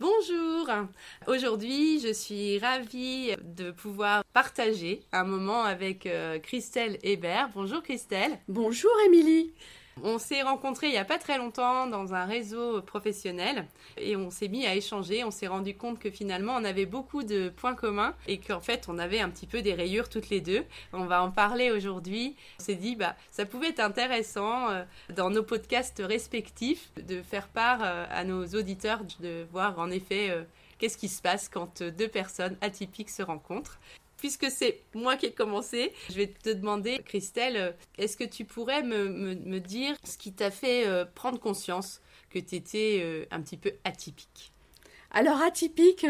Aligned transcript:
Bonjour. 0.00 0.70
Aujourd'hui, 1.26 1.98
je 1.98 2.12
suis 2.12 2.60
ravie 2.60 3.32
de 3.42 3.72
pouvoir 3.72 4.22
partager 4.32 5.02
un 5.10 5.24
moment 5.24 5.64
avec 5.64 6.06
euh, 6.06 6.38
Christelle 6.38 6.98
Hébert. 7.02 7.50
Bonjour 7.52 7.82
Christelle. 7.82 8.38
Bonjour 8.46 8.92
Émilie. 9.06 9.52
On 10.04 10.18
s'est 10.18 10.42
rencontrés 10.42 10.88
il 10.88 10.92
n'y 10.92 10.98
a 10.98 11.04
pas 11.04 11.18
très 11.18 11.38
longtemps 11.38 11.86
dans 11.86 12.14
un 12.14 12.24
réseau 12.24 12.82
professionnel 12.82 13.66
et 13.96 14.16
on 14.16 14.30
s'est 14.30 14.48
mis 14.48 14.66
à 14.66 14.74
échanger. 14.74 15.24
On 15.24 15.30
s'est 15.30 15.46
rendu 15.46 15.74
compte 15.74 15.98
que 15.98 16.10
finalement 16.10 16.54
on 16.56 16.64
avait 16.64 16.86
beaucoup 16.86 17.22
de 17.22 17.48
points 17.48 17.74
communs 17.74 18.14
et 18.26 18.38
qu'en 18.38 18.60
fait 18.60 18.86
on 18.88 18.98
avait 18.98 19.20
un 19.20 19.30
petit 19.30 19.46
peu 19.46 19.62
des 19.62 19.74
rayures 19.74 20.08
toutes 20.08 20.30
les 20.30 20.40
deux. 20.40 20.64
On 20.92 21.06
va 21.06 21.22
en 21.22 21.30
parler 21.30 21.70
aujourd'hui. 21.70 22.36
On 22.60 22.64
s'est 22.64 22.74
dit 22.74 22.96
bah 22.96 23.16
ça 23.30 23.46
pouvait 23.46 23.68
être 23.68 23.80
intéressant 23.80 24.70
euh, 24.70 24.84
dans 25.14 25.30
nos 25.30 25.42
podcasts 25.42 26.02
respectifs 26.04 26.90
de 26.96 27.22
faire 27.22 27.48
part 27.48 27.80
euh, 27.82 28.06
à 28.10 28.24
nos 28.24 28.46
auditeurs 28.46 29.00
de 29.20 29.46
voir 29.50 29.78
en 29.78 29.90
effet 29.90 30.30
euh, 30.30 30.44
qu'est-ce 30.78 30.98
qui 30.98 31.08
se 31.08 31.22
passe 31.22 31.48
quand 31.48 31.82
deux 31.82 32.08
personnes 32.08 32.56
atypiques 32.60 33.10
se 33.10 33.22
rencontrent 33.22 33.78
puisque 34.18 34.50
c'est 34.50 34.82
moi 34.94 35.16
qui 35.16 35.26
ai 35.26 35.32
commencé, 35.32 35.92
je 36.10 36.14
vais 36.16 36.26
te 36.26 36.50
demander, 36.50 36.98
Christelle, 37.04 37.56
euh, 37.56 37.72
est-ce 37.96 38.16
que 38.16 38.24
tu 38.24 38.44
pourrais 38.44 38.82
me, 38.82 39.58
dire 39.58 39.96
ce 40.04 40.18
qui 40.18 40.32
t'a 40.32 40.50
fait 40.50 40.86
euh, 40.86 41.04
prendre 41.04 41.40
conscience 41.40 42.02
que 42.30 42.38
tu 42.38 42.56
étais 42.56 43.00
euh, 43.02 43.24
un 43.30 43.40
petit 43.40 43.56
peu 43.56 43.72
atypique? 43.84 44.52
Alors 45.10 45.40
atypique, 45.40 46.04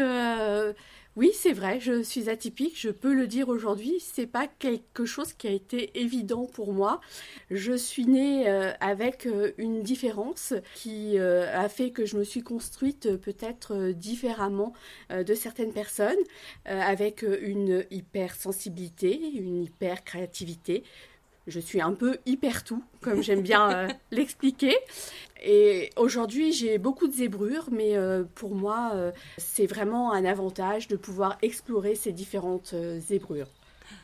oui, 1.15 1.31
c'est 1.33 1.53
vrai, 1.53 1.79
je 1.79 2.03
suis 2.03 2.29
atypique, 2.29 2.79
je 2.79 2.89
peux 2.89 3.13
le 3.13 3.27
dire 3.27 3.49
aujourd'hui, 3.49 3.95
c'est 3.99 4.27
pas 4.27 4.47
quelque 4.47 5.05
chose 5.05 5.33
qui 5.33 5.47
a 5.47 5.51
été 5.51 5.99
évident 5.99 6.45
pour 6.45 6.71
moi. 6.71 7.01
Je 7.49 7.73
suis 7.73 8.05
née 8.05 8.47
euh, 8.47 8.71
avec 8.79 9.25
euh, 9.25 9.51
une 9.57 9.81
différence 9.81 10.53
qui 10.75 11.17
euh, 11.17 11.51
a 11.53 11.67
fait 11.67 11.89
que 11.89 12.05
je 12.05 12.15
me 12.15 12.23
suis 12.23 12.41
construite 12.41 13.17
peut-être 13.17 13.91
différemment 13.91 14.71
de 15.09 15.33
certaines 15.33 15.73
personnes, 15.73 16.17
avec 16.65 17.23
une 17.23 17.85
hypersensibilité, 17.89 19.19
une 19.33 19.63
hyper 19.63 20.03
créativité, 20.03 20.83
je 21.49 21.59
suis 21.59 21.81
un 21.81 21.93
peu 21.93 22.17
hyper 22.25 22.63
tout, 22.63 22.83
comme 23.01 23.21
j'aime 23.21 23.41
bien 23.41 23.71
euh, 23.71 23.87
l'expliquer. 24.11 24.75
Et 25.43 25.89
aujourd'hui, 25.95 26.51
j'ai 26.51 26.77
beaucoup 26.77 27.07
de 27.07 27.13
zébrures, 27.13 27.69
mais 27.71 27.95
euh, 27.95 28.23
pour 28.35 28.55
moi, 28.55 28.91
euh, 28.93 29.11
c'est 29.37 29.67
vraiment 29.67 30.11
un 30.11 30.25
avantage 30.25 30.87
de 30.87 30.97
pouvoir 30.97 31.37
explorer 31.41 31.95
ces 31.95 32.11
différentes 32.11 32.75
zébrures. 32.97 33.47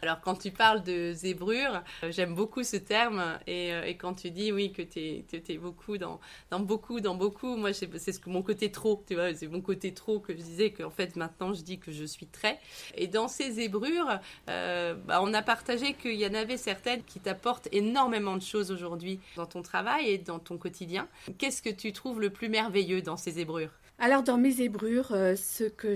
Alors 0.01 0.21
quand 0.21 0.35
tu 0.35 0.51
parles 0.51 0.83
de 0.83 1.13
zébrure, 1.13 1.83
euh, 2.03 2.11
j'aime 2.11 2.35
beaucoup 2.35 2.63
ce 2.63 2.77
terme 2.77 3.39
et, 3.47 3.73
euh, 3.73 3.85
et, 3.85 3.97
quand 3.97 4.13
tu 4.13 4.31
dis 4.31 4.51
oui 4.51 4.71
que 4.71 4.81
tu 4.81 4.99
es, 4.99 5.57
beaucoup 5.57 5.97
dans, 5.97 6.19
dans 6.51 6.59
beaucoup, 6.59 6.99
dans 6.99 7.15
beaucoup, 7.15 7.55
moi 7.55 7.73
c'est 7.73 8.11
ce 8.11 8.19
que 8.19 8.29
mon 8.29 8.41
côté 8.41 8.71
trop, 8.71 9.03
tu 9.07 9.15
vois, 9.15 9.33
c'est 9.33 9.47
mon 9.47 9.61
côté 9.61 9.93
trop 9.93 10.19
que 10.19 10.33
je 10.33 10.41
disais 10.41 10.71
qu'en 10.71 10.89
fait 10.89 11.15
maintenant 11.15 11.53
je 11.53 11.61
dis 11.61 11.79
que 11.79 11.91
je 11.91 12.03
suis 12.03 12.27
très. 12.27 12.59
Et 12.95 13.07
dans 13.07 13.27
ces 13.27 13.51
zébrures, 13.51 14.19
euh, 14.49 14.93
bah, 14.93 15.19
on 15.21 15.33
a 15.33 15.41
partagé 15.41 15.93
qu'il 15.93 16.15
y 16.15 16.27
en 16.27 16.33
avait 16.33 16.57
certaines 16.57 17.03
qui 17.03 17.19
t'apportent 17.19 17.69
énormément 17.71 18.35
de 18.35 18.41
choses 18.41 18.71
aujourd'hui 18.71 19.19
dans 19.35 19.45
ton 19.45 19.61
travail 19.61 20.09
et 20.09 20.17
dans 20.17 20.39
ton 20.39 20.57
quotidien. 20.57 21.07
Qu'est-ce 21.37 21.61
que 21.61 21.69
tu 21.69 21.93
trouves 21.93 22.19
le 22.19 22.29
plus 22.29 22.49
merveilleux 22.49 23.01
dans 23.01 23.17
ces 23.17 23.31
zébrures? 23.31 23.71
Alors 23.97 24.23
dans 24.23 24.37
mes 24.37 24.51
zébrures, 24.51 25.13
euh, 25.13 25.35
ce 25.35 25.63
que 25.63 25.95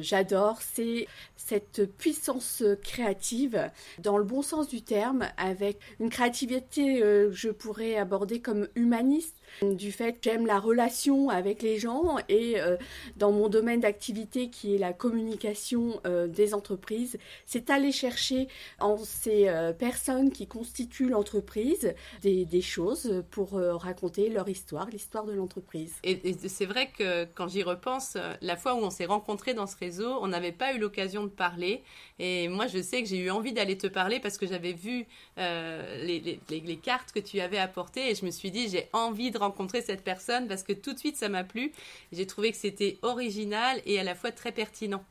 j'adore, 0.00 0.60
c'est 0.62 1.08
cette 1.36 1.90
puissance 1.96 2.62
créative, 2.82 3.70
dans 3.98 4.16
le 4.16 4.24
bon 4.24 4.42
sens 4.42 4.68
du 4.68 4.82
terme, 4.82 5.28
avec 5.36 5.78
une 5.98 6.08
créativité, 6.08 7.02
euh, 7.02 7.32
je 7.32 7.48
pourrais 7.48 7.96
aborder 7.96 8.40
comme 8.40 8.68
humaniste, 8.76 9.42
du 9.60 9.92
fait 9.92 10.12
que 10.12 10.18
j'aime 10.22 10.46
la 10.46 10.58
relation 10.58 11.28
avec 11.28 11.62
les 11.62 11.78
gens 11.78 12.16
et 12.28 12.60
euh, 12.60 12.76
dans 13.16 13.32
mon 13.32 13.48
domaine 13.48 13.80
d'activité 13.80 14.48
qui 14.50 14.74
est 14.74 14.78
la 14.78 14.92
communication 14.92 16.00
euh, 16.06 16.26
des 16.26 16.54
entreprises, 16.54 17.18
c'est 17.46 17.70
aller 17.70 17.92
chercher 17.92 18.48
en 18.80 18.96
ces 18.98 19.48
euh, 19.48 19.72
personnes 19.72 20.32
qui 20.32 20.46
constituent 20.46 21.08
l'entreprise 21.08 21.94
des, 22.22 22.46
choses 22.62 23.24
pour 23.30 23.52
raconter 23.54 24.28
leur 24.28 24.48
histoire, 24.48 24.88
l'histoire 24.88 25.24
de 25.24 25.32
l'entreprise. 25.32 25.94
Et, 26.04 26.36
c'est 26.46 26.66
vrai 26.66 26.90
que 26.96 27.24
quand 27.34 27.48
j'y 27.48 27.62
repense, 27.62 28.16
la 28.40 28.56
fois 28.56 28.74
où 28.74 28.78
on 28.78 28.90
s'est 28.90 29.06
rencontrés 29.06 29.54
dans 29.54 29.66
ce 29.66 29.76
réseau, 29.76 30.18
on 30.20 30.28
n'avait 30.28 30.52
pas 30.52 30.74
eu 30.74 30.78
l'occasion 30.78 31.24
de 31.24 31.28
parler 31.28 31.82
et 32.18 32.48
moi 32.48 32.66
je 32.66 32.80
sais 32.80 33.02
que 33.02 33.08
j'ai 33.08 33.18
eu 33.18 33.30
envie 33.30 33.52
d'aller 33.52 33.76
te 33.78 33.86
parler 33.86 34.20
parce 34.20 34.38
que 34.38 34.46
j'avais 34.46 34.72
vu 34.72 35.06
les, 35.36 36.40
les, 36.48 36.60
les 36.60 36.76
cartes 36.76 37.12
que 37.12 37.20
tu 37.20 37.40
avais 37.40 37.58
apportées 37.58 38.10
et 38.10 38.14
je 38.14 38.24
me 38.24 38.30
suis 38.30 38.50
dit 38.50 38.68
j'ai 38.68 38.88
envie 38.92 39.30
de 39.30 39.38
rencontrer 39.38 39.82
cette 39.82 40.04
personne 40.04 40.48
parce 40.48 40.62
que 40.62 40.72
tout 40.72 40.92
de 40.92 40.98
suite 40.98 41.16
ça 41.16 41.28
m'a 41.28 41.44
plu. 41.44 41.72
J'ai 42.12 42.26
trouvé 42.26 42.50
que 42.52 42.58
c'était 42.58 42.98
original 43.02 43.80
et 43.86 43.98
à 43.98 44.04
la 44.04 44.14
fois 44.14 44.32
très 44.32 44.52
pertinent. 44.52 45.04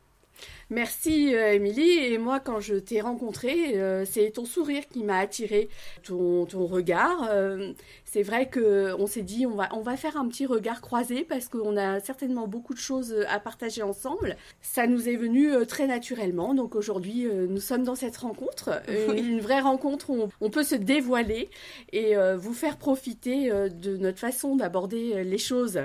Merci 0.72 1.36
euh, 1.36 1.53
Émilie. 1.53 2.00
Et 2.00 2.18
moi, 2.18 2.40
quand 2.40 2.62
je 2.62 2.75
t'ai 2.75 3.02
rencontré, 3.02 3.78
euh, 3.78 4.06
c'est 4.06 4.31
ton 4.31 4.46
sourire 4.46 4.84
qui 4.90 5.03
m'a 5.03 5.18
attiré, 5.18 5.68
ton, 6.02 6.46
ton 6.46 6.66
regard. 6.66 7.28
Euh, 7.30 7.74
c'est 8.06 8.24
vrai 8.24 8.50
qu'on 8.50 9.06
s'est 9.06 9.22
dit, 9.22 9.46
on 9.46 9.56
va, 9.56 9.68
on 9.74 9.81
va 9.81 9.97
faire 9.97 10.16
un 10.16 10.28
petit 10.30 10.46
regard 10.46 10.80
croisé 10.80 11.25
parce 11.25 11.50
qu'on 11.50 11.75
a 11.75 12.00
certainement 12.00 12.47
beaucoup 12.47 12.74
de 12.74 12.80
choses 12.80 13.14
à 13.28 13.40
partager 13.40 13.84
ensemble. 13.84 14.38
Ça 14.62 14.88
nous 14.88 15.09
est 15.09 15.18
venu 15.18 15.52
très 15.66 15.88
naturellement. 15.88 16.53
Donc 16.53 16.75
aujourd'hui, 16.75 17.25
nous 17.25 17.59
sommes 17.59 17.84
dans 17.84 17.96
cette 17.96 18.16
rencontre, 18.18 18.81
une, 18.90 19.42
vraie 19.42 19.59
rencontre 19.59 20.09
où 20.09 20.30
on, 20.40 20.50
peut 20.50 20.63
se 20.63 20.75
dévoiler 20.75 21.50
et 21.92 22.16
vous 22.38 22.53
faire 22.53 22.78
profiter 22.78 23.50
de 23.50 23.98
notre 23.98 24.19
façon 24.19 24.56
d'aborder 24.56 25.24
les 25.24 25.38
choses. 25.38 25.81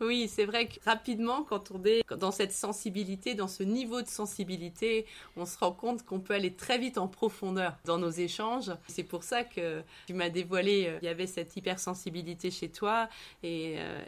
Oui, 0.00 0.30
c'est 0.34 0.46
vrai 0.46 0.66
que 0.66 0.80
rapidement, 0.86 1.42
quand 1.42 1.70
on 1.72 1.84
est 1.84 2.02
dans 2.16 2.30
cette 2.30 2.52
sensibilité, 2.52 3.34
dans 3.34 3.48
ce 3.48 3.62
niveau 3.62 4.00
de 4.00 4.08
sensibilité, 4.08 5.04
on 5.36 5.44
se 5.44 5.58
rend 5.58 5.72
compte 5.72 6.06
qu'on 6.06 6.20
peut 6.20 6.32
aller 6.32 6.54
très 6.54 6.78
vite 6.78 6.96
en 6.96 7.06
profondeur 7.06 7.76
dans 7.84 7.98
nos 7.98 8.08
échanges. 8.08 8.72
C'est 8.88 9.04
pour 9.04 9.24
ça 9.24 9.44
que 9.44 9.82
tu 10.06 10.14
m'as 10.14 10.30
dévoilé, 10.30 10.86
euh, 10.86 10.98
il 11.02 11.04
y 11.04 11.08
avait 11.08 11.26
cette 11.26 11.54
hypersensibilité 11.54 12.50
chez 12.50 12.70
toi. 12.70 13.10
Et, 13.42 13.76
euh, 13.78 14.02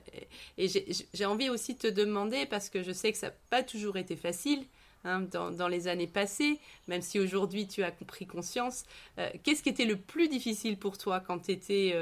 j'ai 1.12 1.26
envie 1.26 1.50
aussi 1.50 1.74
de 1.74 1.80
te 1.80 1.88
demander, 1.88 2.46
parce 2.46 2.70
que 2.70 2.82
je 2.82 2.92
sais 2.92 3.12
que 3.12 3.18
ça 3.18 3.28
n'a 3.28 3.34
pas 3.50 3.62
toujours 3.62 3.98
été 3.98 4.16
facile, 4.16 4.64
hein, 5.04 5.20
dans, 5.20 5.68
les 5.68 5.88
années 5.88 6.06
passées, 6.06 6.58
même 6.88 7.02
si 7.02 7.18
aujourd'hui 7.18 7.66
tu 7.68 7.82
as 7.82 7.92
pris 7.92 8.26
conscience. 8.26 8.84
Euh, 9.18 9.28
qu'est-ce 9.42 9.62
qui 9.62 9.68
était 9.68 9.84
le 9.84 9.96
plus 9.96 10.28
difficile 10.28 10.78
pour 10.78 10.96
toi 10.96 11.20
quand 11.20 11.40
tu 11.40 11.50
étais. 11.52 11.94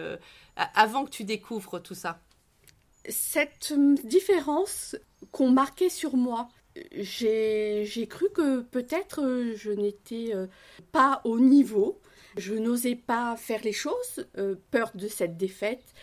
avant 0.54 1.04
que 1.06 1.10
tu 1.10 1.24
découvres 1.24 1.82
tout 1.82 1.96
ça? 1.96 2.20
Cette 3.10 3.72
différence 4.04 4.96
qu'on 5.32 5.50
marquait 5.50 5.88
sur 5.88 6.16
moi, 6.16 6.48
j'ai 6.92 8.06
cru 8.08 8.30
que 8.30 8.60
peut-être 8.60 9.52
je 9.56 9.70
n'étais 9.70 10.30
euh, 10.34 10.46
pas 10.92 11.20
au 11.24 11.38
niveau, 11.38 12.00
je 12.36 12.54
n'osais 12.54 12.94
pas 12.94 13.36
faire 13.36 13.60
les 13.64 13.72
choses, 13.72 14.26
euh, 14.38 14.54
peur 14.70 14.92
de 14.94 15.08
cette 15.08 15.36
défaite, 15.36 15.94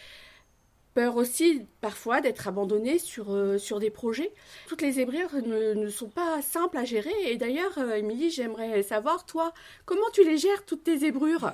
peur 0.98 1.16
aussi 1.16 1.68
parfois 1.80 2.22
d'être 2.22 2.48
abandonné 2.48 2.98
sur, 2.98 3.32
euh, 3.32 3.60
sur 3.60 3.78
des 3.78 3.92
projets. 3.92 4.32
Toutes 4.68 4.82
les 4.82 4.94
zébrures 4.94 5.32
ne, 5.36 5.76
ne, 5.76 5.90
sont 5.90 6.10
pas 6.10 6.42
simples 6.42 6.76
à 6.76 6.86
gérer. 6.86 7.14
Et 7.26 7.38
d'ailleurs, 7.38 7.78
euh, 7.78 7.98
Émilie, 7.98 8.32
j'aimerais 8.32 8.82
savoir, 8.82 9.24
toi, 9.28 9.54
comment 9.86 10.10
tu 10.12 10.24
les 10.24 10.40
gères, 10.40 10.66
toutes 10.66 10.86
tes 10.86 10.98
zébrures 10.98 11.52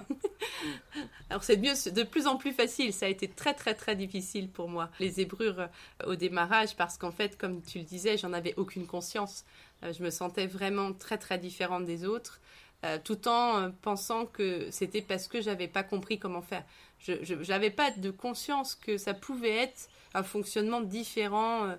Alors 1.30 1.44
c'est 1.44 1.58
de 1.58 2.04
plus 2.04 2.26
en 2.26 2.38
plus 2.38 2.54
facile. 2.54 2.94
Ça 2.94 3.06
a 3.06 3.10
été 3.10 3.28
très 3.28 3.54
très 3.54 3.74
très 3.74 3.98
difficile 3.98 4.48
pour 4.50 4.70
moi, 4.70 4.90
les 5.02 5.10
zébrures 5.10 5.60
euh, 5.60 5.68
au 6.08 6.16
démarrage, 6.16 6.78
parce 6.78 6.98
qu'en 6.98 7.12
fait, 7.12 7.38
comme 7.38 7.62
tu 7.62 7.80
le 7.80 7.84
disais, 7.84 8.16
j'en 8.18 8.32
avais 8.32 8.54
aucune 8.56 8.88
conscience. 8.88 9.44
Je 9.82 10.02
me 10.02 10.10
sentais 10.10 10.48
vraiment 10.48 10.94
très 10.94 11.18
très 11.18 11.38
différente 11.38 11.84
des 11.84 12.06
autres. 12.06 12.40
Euh, 12.86 12.98
tout 13.02 13.30
en 13.30 13.60
euh, 13.62 13.70
pensant 13.82 14.26
que 14.26 14.68
c'était 14.70 15.02
parce 15.02 15.30
que 15.30 15.40
j'avais 15.42 15.70
pas 15.70 15.84
compris 15.84 16.20
comment 16.20 16.42
faire. 16.42 16.66
Je 17.00 17.50
n'avais 17.50 17.70
pas 17.70 17.92
de 17.92 18.12
conscience 18.12 18.76
que 18.76 18.98
ça 18.98 19.14
pouvait 19.14 19.56
être 19.56 19.90
un 20.14 20.24
fonctionnement 20.24 20.82
différent 20.82 21.66
euh, 21.66 21.76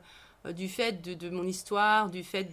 du 0.52 0.68
fait 0.68 1.00
de, 1.00 1.30
mon 1.30 1.46
histoire, 1.46 2.10
du 2.10 2.22
fait 2.22 2.44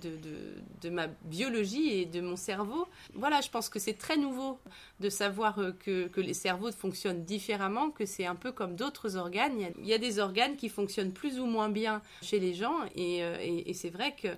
de, 0.81 0.89
ma 0.89 1.07
biologie 1.25 1.89
et 1.89 2.05
de 2.05 2.21
mon 2.21 2.35
cerveau. 2.35 2.87
Voilà, 3.13 3.41
je 3.41 3.49
pense 3.49 3.67
que 3.69 3.79
c'est 3.79 3.93
très 3.93 4.17
nouveau 4.17 4.59
de 4.99 5.09
savoir 5.09 5.59
euh, 5.59 5.71
que, 5.71 6.21
les 6.21 6.33
cerveaux 6.33 6.71
fonctionnent 6.71 7.23
différemment, 7.23 7.89
que 7.89 8.05
c'est 8.05 8.25
un 8.25 8.35
peu 8.35 8.51
comme 8.51 8.75
d'autres 8.75 9.17
organes. 9.17 9.51
Il 9.79 9.85
y, 9.85 9.93
a, 9.93 9.97
des 9.97 10.19
organes 10.19 10.55
qui 10.55 10.69
fonctionnent 10.69 11.11
plus 11.11 11.39
ou 11.39 11.45
moins 11.45 11.69
bien 11.69 12.01
chez 12.21 12.39
les 12.39 12.53
gens 12.53 12.77
et, 12.95 13.23
euh, 13.23 13.73
c'est 13.73 13.89
vrai 13.89 14.15
qu'il 14.15 14.37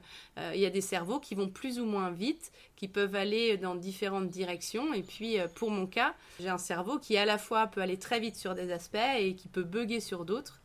il 0.53 0.59
y 0.59 0.65
a 0.65 0.69
des 0.69 0.81
cerveaux 0.81 1.19
qui 1.19 1.35
vont 1.35 1.49
plus 1.49 1.79
ou 1.79 1.85
moins 1.85 2.11
vite, 2.11 2.51
qui 2.75 2.87
peuvent 2.87 3.15
aller 3.15 3.57
dans 3.57 3.75
différentes 3.75 4.29
directions. 4.29 4.93
Et 4.93 5.03
puis, 5.03 5.37
pour 5.55 5.69
mon 5.69 5.85
cas, 5.85 6.15
j'ai 6.39 6.49
un 6.49 6.57
cerveau 6.57 6.97
qui 6.97 7.17
à 7.17 7.25
la 7.25 7.37
fois 7.37 7.67
peut 7.67 7.81
aller 7.81 7.97
très 7.97 8.19
vite 8.19 8.35
sur 8.35 8.55
des 8.55 8.71
aspects 8.71 8.97
et 9.19 9.35
qui 9.35 9.47
peut 9.47 9.63
bugger 9.63 9.99
sur 9.99 10.25
d'autres. 10.25 10.61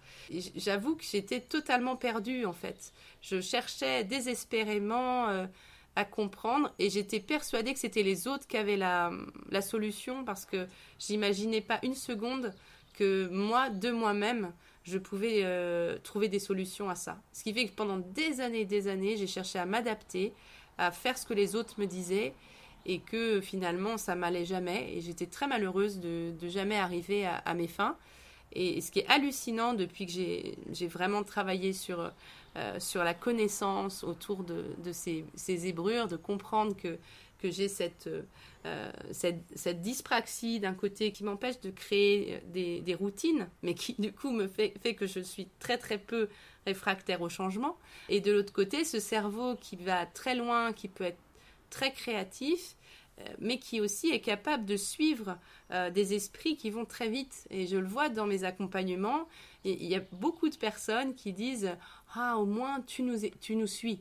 J'avoue 0.57 0.97
que 0.97 1.05
j'étais 1.05 1.41
totalement 1.41 1.97
perdue 1.97 2.45
en 2.45 2.53
fait. 2.53 2.93
Je 3.23 3.41
cherchais 3.41 4.05
désespérément 4.05 5.29
euh, 5.29 5.47
à 5.97 6.05
comprendre 6.05 6.73
et 6.79 6.91
j'étais 6.91 7.21
persuadée 7.21 7.73
que 7.73 7.81
c'était 7.81 8.03
les 8.03 8.29
autres 8.29 8.47
qui 8.47 8.57
avaient 8.57 8.77
la, 8.77 9.11
solution 9.61 10.25
parce 10.25 10.45
que 10.45 10.67
j'imaginais 10.99 11.61
pas 11.61 11.79
une 11.83 11.95
seconde 11.95 12.55
que 12.95 13.29
moi, 13.29 13.71
de 13.71 13.91
moi-même, 13.91 14.53
je 14.85 14.99
pouvais 14.99 15.41
euh, 15.43 15.99
trouver 16.03 16.29
des 16.29 16.39
solutions 16.39 16.89
à 16.89 16.95
ça. 16.95 17.19
Ce 17.33 17.43
qui 17.43 17.53
fait 17.53 17.67
que 17.67 17.75
pendant 17.75 17.99
des 17.99 18.41
années 18.41 18.61
et 18.61 18.65
des 18.65 18.89
années, 18.89 19.17
j'ai 19.17 19.27
cherché 19.27 19.59
à 19.59 19.67
m'adapter, 19.67 20.33
à 20.79 20.91
faire 20.93 21.19
ce 21.19 21.27
que 21.27 21.35
les 21.35 21.57
autres 21.57 21.79
me 21.79 21.87
disaient 21.87 22.33
et 22.87 23.01
que 23.01 23.41
finalement 23.41 23.99
ça 23.99 24.15
m'allait 24.15 24.47
jamais 24.47 24.97
et 24.97 25.01
j'étais 25.01 25.27
très 25.27 25.47
malheureuse 25.47 26.01
de, 26.01 26.33
jamais 26.49 26.79
arriver 26.79 27.27
à, 27.27 27.55
mes 27.55 27.69
fins. 27.69 27.97
Et, 28.53 28.81
ce 28.81 28.91
qui 28.91 29.01
est 29.01 29.07
hallucinant 29.09 29.75
depuis 29.75 30.07
que 30.07 30.13
j'ai 30.13 30.87
vraiment 30.87 31.23
travaillé 31.23 31.73
sur, 31.73 32.13
euh, 32.57 32.81
sur 32.81 33.05
la 33.05 33.15
connaissance 33.15 34.05
autour 34.05 34.45
de, 34.45 34.65
ces, 34.93 35.25
ces, 35.35 35.73
de 35.73 36.17
comprendre 36.17 36.77
que, 36.77 36.99
que 37.39 37.51
j'ai 37.51 37.69
cette, 37.69 38.09
euh, 38.67 38.93
cette, 39.13 39.43
cette, 39.55 39.81
dyspraxie 39.81 40.61
d'un 40.61 40.75
côté 40.75 41.13
qui 41.13 41.25
m'empêche 41.25 41.61
de 41.61 41.71
créer 41.71 42.41
des, 42.53 42.95
routines, 42.95 43.49
mais 43.63 43.75
qui 43.75 43.95
du 43.99 44.13
coup 44.13 44.31
me 44.31 44.49
fait, 44.49 44.75
fait 44.83 44.95
que 44.95 45.07
je 45.07 45.21
suis 45.21 45.49
très 45.59 45.79
très 45.79 45.99
peu 45.99 46.29
réfractaire 46.67 47.23
au 47.23 47.29
changement. 47.29 47.77
Et 48.09 48.21
de 48.21 48.33
l'autre 48.33 48.53
côté, 48.53 48.85
ce 48.85 48.99
cerveau 48.99 49.55
qui 49.57 49.77
va 49.77 50.07
très 50.07 50.35
loin, 50.35 50.73
qui 50.73 50.89
peut 50.89 51.05
être 51.05 51.21
très 51.71 51.93
créatif, 51.93 52.77
mais 53.39 53.59
qui 53.59 53.81
aussi 53.81 54.09
est 54.11 54.21
capable 54.21 54.65
de 54.65 54.77
suivre 54.77 55.39
euh, 55.71 55.91
des 55.91 56.15
esprits 56.15 56.57
qui 56.57 56.71
vont 56.71 56.85
très 56.85 57.09
vite. 57.09 57.47
Et 57.51 57.67
je 57.67 57.77
le 57.77 57.87
vois 57.87 58.09
dans 58.09 58.27
mes 58.27 58.45
accompagnements, 58.45 59.29
il 59.65 59.85
y 59.85 59.95
a 59.95 60.03
beaucoup 60.13 60.49
de 60.49 60.57
personnes 60.57 61.15
qui 61.15 61.33
disent 61.33 61.77
Ah, 62.15 62.37
au 62.39 62.47
moins 62.47 62.81
tu 62.83 63.03
nous, 63.03 63.19
tu 63.41 63.57
nous 63.57 63.67
suis. 63.67 64.01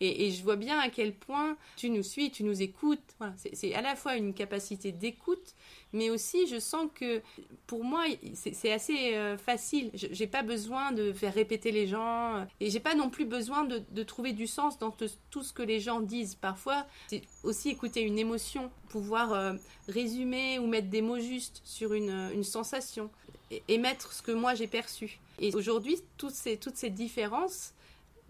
Et, 0.00 0.30
je 0.30 0.42
vois 0.42 0.56
bien 0.56 0.78
à 0.78 0.88
quel 0.88 1.14
point 1.14 1.56
tu 1.76 1.90
nous 1.90 2.02
suis, 2.02 2.30
tu 2.30 2.44
nous 2.44 2.62
écoutes. 2.62 3.00
Voilà. 3.18 3.34
C'est 3.52 3.74
à 3.74 3.82
la 3.82 3.96
fois 3.96 4.16
une 4.16 4.34
capacité 4.34 4.92
d'écoute, 4.92 5.54
mais 5.92 6.10
aussi 6.10 6.46
je 6.46 6.58
sens 6.58 6.88
que 6.94 7.22
pour 7.66 7.84
moi 7.84 8.04
c'est 8.34 8.72
assez 8.72 9.14
euh, 9.14 9.36
facile. 9.36 9.90
Je 9.94 10.06
n'ai 10.06 10.26
pas 10.26 10.42
besoin 10.42 10.92
de 10.92 11.12
faire 11.12 11.34
répéter 11.34 11.72
les 11.72 11.86
gens 11.86 12.46
et 12.60 12.70
j'ai 12.70 12.80
pas 12.80 12.94
non 12.94 13.10
plus 13.10 13.24
besoin 13.24 13.64
de, 13.64 14.02
trouver 14.02 14.32
du 14.32 14.46
sens 14.46 14.78
dans 14.78 14.90
tout 15.30 15.42
ce 15.42 15.52
que 15.52 15.62
les 15.62 15.80
gens 15.80 16.00
disent. 16.00 16.34
Parfois, 16.34 16.86
c'est 17.08 17.22
aussi 17.42 17.68
écouter 17.70 18.02
une 18.02 18.18
émotion, 18.18 18.70
pouvoir 18.88 19.32
euh, 19.32 19.54
résumer 19.88 20.58
ou 20.58 20.66
mettre 20.66 20.88
des 20.88 21.02
mots 21.02 21.20
justes 21.20 21.62
sur 21.64 21.94
une, 21.94 22.30
une 22.34 22.44
sensation, 22.44 23.10
émettre 23.68 24.12
ce 24.12 24.22
que 24.22 24.32
moi 24.32 24.54
j'ai 24.54 24.66
perçu. 24.66 25.20
Et 25.38 25.54
aujourd'hui, 25.54 25.98
toutes 26.16 26.34
ces, 26.34 26.56
toutes 26.56 26.76
ces 26.76 26.90
différences, 26.90 27.72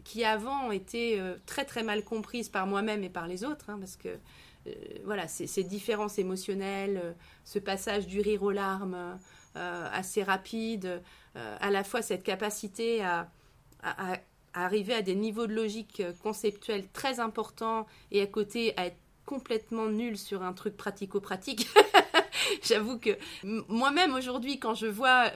qui 0.05 0.25
avant 0.25 0.71
étaient 0.71 1.17
euh, 1.19 1.37
très 1.47 1.65
très 1.65 1.83
mal 1.83 2.05
comprises 2.05 2.49
par 2.49 2.67
moi-même 2.67 3.05
et 3.05 3.09
par 3.09 3.27
les 3.27 3.45
autres, 3.45 3.71
hein, 3.71 3.79
parce 3.79 3.97
que 3.97 4.09
euh, 4.09 4.73
voilà, 5.05 5.29
ces, 5.29 5.65
différences 5.65 6.19
émotionnelles, 6.19 7.01
euh, 7.03 7.13
ce 7.45 7.59
passage 7.59 8.07
du 8.07 8.21
rire 8.21 8.43
aux 8.43 8.51
larmes 8.51 9.19
assez 9.55 10.23
rapide, 10.23 11.03
à 11.35 11.71
la 11.71 11.85
fois 11.85 12.01
cette 12.01 12.23
capacité 12.23 13.05
à, 13.05 13.29
arriver 14.55 14.95
à 14.95 15.03
des 15.03 15.15
niveaux 15.15 15.47
de 15.47 15.53
logique 15.53 16.03
conceptuelle 16.23 16.89
très 16.95 17.21
importants 17.21 17.87
et 18.11 18.23
à 18.23 18.27
côté 18.27 18.73
à 18.79 18.87
être 18.87 18.97
complètement 19.27 19.89
nul 19.89 20.17
sur 20.17 20.43
un 20.43 20.55
truc 20.55 20.75
pratico-pratique. 20.75 21.69
J'avoue 22.63 22.99
que 22.99 23.11
moi-même 23.45 24.15
aujourd'hui, 24.15 24.59
quand 24.59 24.75
je 24.75 24.87
vois 24.87 25.31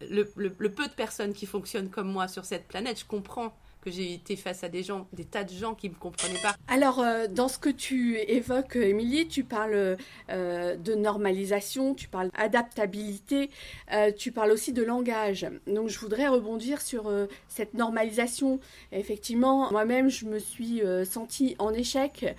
le, 0.00 0.24
peu 0.24 0.86
de 0.86 0.94
personnes 0.94 1.34
qui 1.34 1.44
fonctionnent 1.44 1.90
comme 1.90 2.10
moi 2.10 2.28
sur 2.28 2.46
cette 2.46 2.66
planète, 2.66 2.98
je 3.00 3.04
comprends 3.04 3.54
que 3.84 3.90
j'ai 3.90 4.14
été 4.14 4.34
face 4.34 4.64
à 4.64 4.68
des 4.68 4.82
gens, 4.82 5.06
des 5.12 5.24
tas 5.24 5.44
de 5.44 5.52
gens 5.52 5.74
qui 5.74 5.88
ne 5.88 5.94
me 5.94 5.98
comprenaient 5.98 6.40
pas. 6.40 6.56
Alors, 6.68 7.00
euh, 7.00 7.26
dans 7.28 7.48
ce 7.48 7.58
que 7.58 7.68
tu 7.68 8.18
évoques, 8.18 8.76
Émilie, 8.76 9.28
tu 9.28 9.44
parles 9.44 9.96
euh, 10.30 10.76
de 10.76 10.94
normalisation, 10.94 11.94
tu 11.94 12.08
parles 12.08 12.30
d'adaptabilité, 12.36 13.50
euh, 13.92 14.10
tu 14.10 14.32
parles 14.32 14.52
aussi 14.52 14.72
de 14.72 14.82
langage. 14.82 15.46
Donc, 15.66 15.88
je 15.88 15.98
voudrais 15.98 16.28
rebondir 16.28 16.80
sur 16.80 17.10
cette 17.48 17.74
normalisation. 17.74 18.58
Effectivement, 18.92 19.70
moi-même, 19.70 20.08
je 20.08 20.24
me 20.24 20.38
suis 20.38 20.82
sentie 21.04 21.54
en 21.58 21.72
échec 21.72 22.34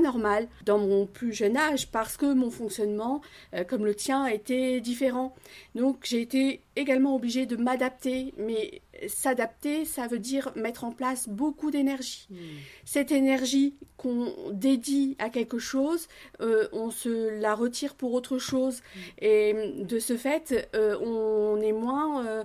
normal 0.00 0.48
dans 0.64 0.78
mon 0.78 1.06
plus 1.06 1.32
jeune 1.32 1.56
âge 1.56 1.90
parce 1.90 2.16
que 2.16 2.32
mon 2.32 2.50
fonctionnement, 2.50 3.20
euh, 3.54 3.64
comme 3.64 3.84
le 3.84 3.94
tien, 3.94 4.26
était 4.26 4.80
différent. 4.80 5.34
Donc 5.74 5.98
j'ai 6.04 6.20
été 6.20 6.60
également 6.76 7.14
obligée 7.14 7.46
de 7.46 7.56
m'adapter, 7.56 8.34
mais 8.38 8.82
s'adapter, 9.08 9.84
ça 9.84 10.06
veut 10.06 10.18
dire 10.18 10.52
mettre 10.56 10.84
en 10.84 10.92
place 10.92 11.28
beaucoup 11.28 11.70
d'énergie. 11.70 12.26
Hmm. 12.30 12.36
Cette 12.84 13.12
énergie 13.12 13.74
qu'on 13.96 14.32
dédie 14.52 15.16
à 15.18 15.28
quelque 15.28 15.58
chose, 15.58 16.08
euh, 16.40 16.68
on 16.72 16.90
se 16.90 17.40
la 17.40 17.54
retire 17.54 17.94
pour 17.94 18.12
autre 18.12 18.38
chose. 18.38 18.78
Hmm. 18.78 19.24
Et 19.24 19.54
de 19.84 19.98
ce 19.98 20.16
fait, 20.16 20.70
euh, 20.74 20.98
on 21.00 21.60
est 21.60 21.72
moins 21.72 22.44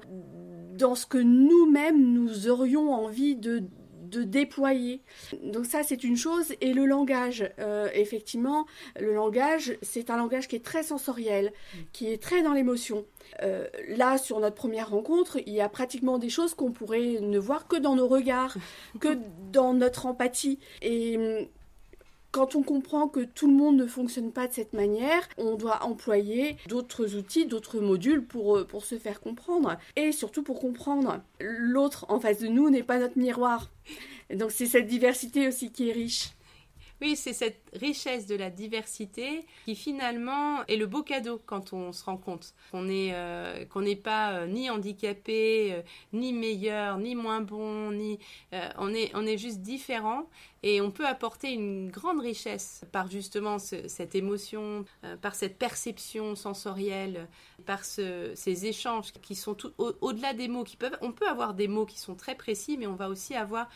dans 0.77 0.95
ce 0.95 1.05
que 1.05 1.17
nous-mêmes 1.17 2.13
nous 2.13 2.47
aurions 2.47 2.93
envie 2.93 3.35
de 3.35 3.63
de 4.09 4.23
déployer. 4.23 5.01
Donc 5.43 5.65
ça, 5.65 5.83
c'est 5.83 6.03
une 6.03 6.17
chose. 6.17 6.53
Et 6.61 6.73
le 6.73 6.85
langage, 6.85 7.49
euh, 7.59 7.89
effectivement, 7.93 8.65
le 8.99 9.13
langage, 9.13 9.77
c'est 9.81 10.09
un 10.09 10.17
langage 10.17 10.47
qui 10.47 10.55
est 10.55 10.65
très 10.65 10.83
sensoriel, 10.83 11.53
qui 11.93 12.11
est 12.11 12.21
très 12.21 12.41
dans 12.41 12.53
l'émotion. 12.53 13.05
Euh, 13.43 13.67
là, 13.89 14.17
sur 14.17 14.39
notre 14.39 14.55
première 14.55 14.89
rencontre, 14.89 15.37
il 15.45 15.53
y 15.53 15.61
a 15.61 15.69
pratiquement 15.69 16.17
des 16.17 16.29
choses 16.29 16.53
qu'on 16.53 16.71
pourrait 16.71 17.19
ne 17.21 17.39
voir 17.39 17.67
que 17.67 17.75
dans 17.75 17.95
nos 17.95 18.07
regards, 18.07 18.57
que 18.99 19.17
dans 19.51 19.73
notre 19.73 20.05
empathie. 20.05 20.59
Et 20.81 21.49
quand 22.37 22.53
on 22.53 22.61
comprend 22.61 23.07
que 23.07 23.21
tout 23.21 23.47
le 23.47 23.53
monde 23.55 23.77
ne 23.77 23.87
fonctionne 23.87 24.31
pas 24.31 24.45
de 24.45 24.53
cette 24.53 24.73
manière, 24.73 25.27
on 25.39 25.55
doit 25.55 25.83
employer 25.83 26.55
d'autres 26.67 27.15
outils, 27.15 27.47
d'autres 27.47 27.79
modules 27.79 28.23
pour, 28.23 28.57
euh, 28.57 28.63
pour 28.63 28.85
se 28.85 28.99
faire 28.99 29.21
comprendre. 29.21 29.79
Et 29.95 30.11
surtout 30.11 30.43
pour 30.43 30.59
comprendre. 30.59 31.19
L'autre 31.39 32.05
en 32.09 32.19
face 32.19 32.37
de 32.37 32.47
nous 32.47 32.69
n'est 32.69 32.83
pas 32.83 32.99
notre 32.99 33.17
miroir. 33.17 33.71
Donc 34.31 34.51
c'est 34.51 34.67
cette 34.67 34.85
diversité 34.85 35.47
aussi 35.47 35.71
qui 35.71 35.89
est 35.89 35.93
riche. 35.93 36.29
Oui, 37.01 37.15
c'est 37.15 37.33
cette 37.33 37.61
richesse 37.73 38.25
de 38.25 38.35
la 38.35 38.49
diversité 38.49 39.45
qui 39.65 39.75
finalement 39.75 40.63
est 40.67 40.77
le 40.77 40.87
beau 40.87 41.03
cadeau 41.03 41.39
quand 41.45 41.71
on 41.71 41.91
se 41.91 42.03
rend 42.03 42.17
compte 42.17 42.55
qu'on 42.71 42.83
n'est 42.83 43.11
euh, 43.13 43.65
pas 44.03 44.31
euh, 44.31 44.47
ni 44.47 44.71
handicapé, 44.71 45.83
ni 46.11 46.33
meilleur, 46.33 46.97
ni 46.97 47.13
moins 47.13 47.41
bon, 47.41 47.91
ni 47.91 48.17
on 48.79 48.95
est 48.95 49.11
on 49.13 49.27
est 49.27 49.37
juste 49.37 49.61
différent 49.61 50.27
et 50.63 50.81
on 50.81 50.91
peut 50.91 51.05
apporter 51.05 51.51
une 51.51 51.89
grande 51.89 52.19
richesse 52.19 52.83
par 52.91 53.09
justement 53.09 53.59
cette 53.59 54.15
émotion, 54.15 54.85
par 55.21 55.35
cette 55.35 55.57
perception 55.57 56.35
sensorielle, 56.35 57.27
par 57.65 57.83
ces 57.83 58.65
échanges 58.65 59.11
qui 59.21 59.35
sont 59.35 59.57
au-delà 59.77 60.33
des 60.33 60.47
mots 60.47 60.65
on 61.01 61.11
peut 61.11 61.27
avoir 61.27 61.53
des 61.53 61.67
mots 61.67 61.85
qui 61.85 61.99
sont 61.99 62.15
très 62.15 62.35
précis 62.35 62.77
mais 62.77 62.87
on 62.87 62.95
va 62.95 63.09
aussi 63.09 63.35
avoir 63.35 63.69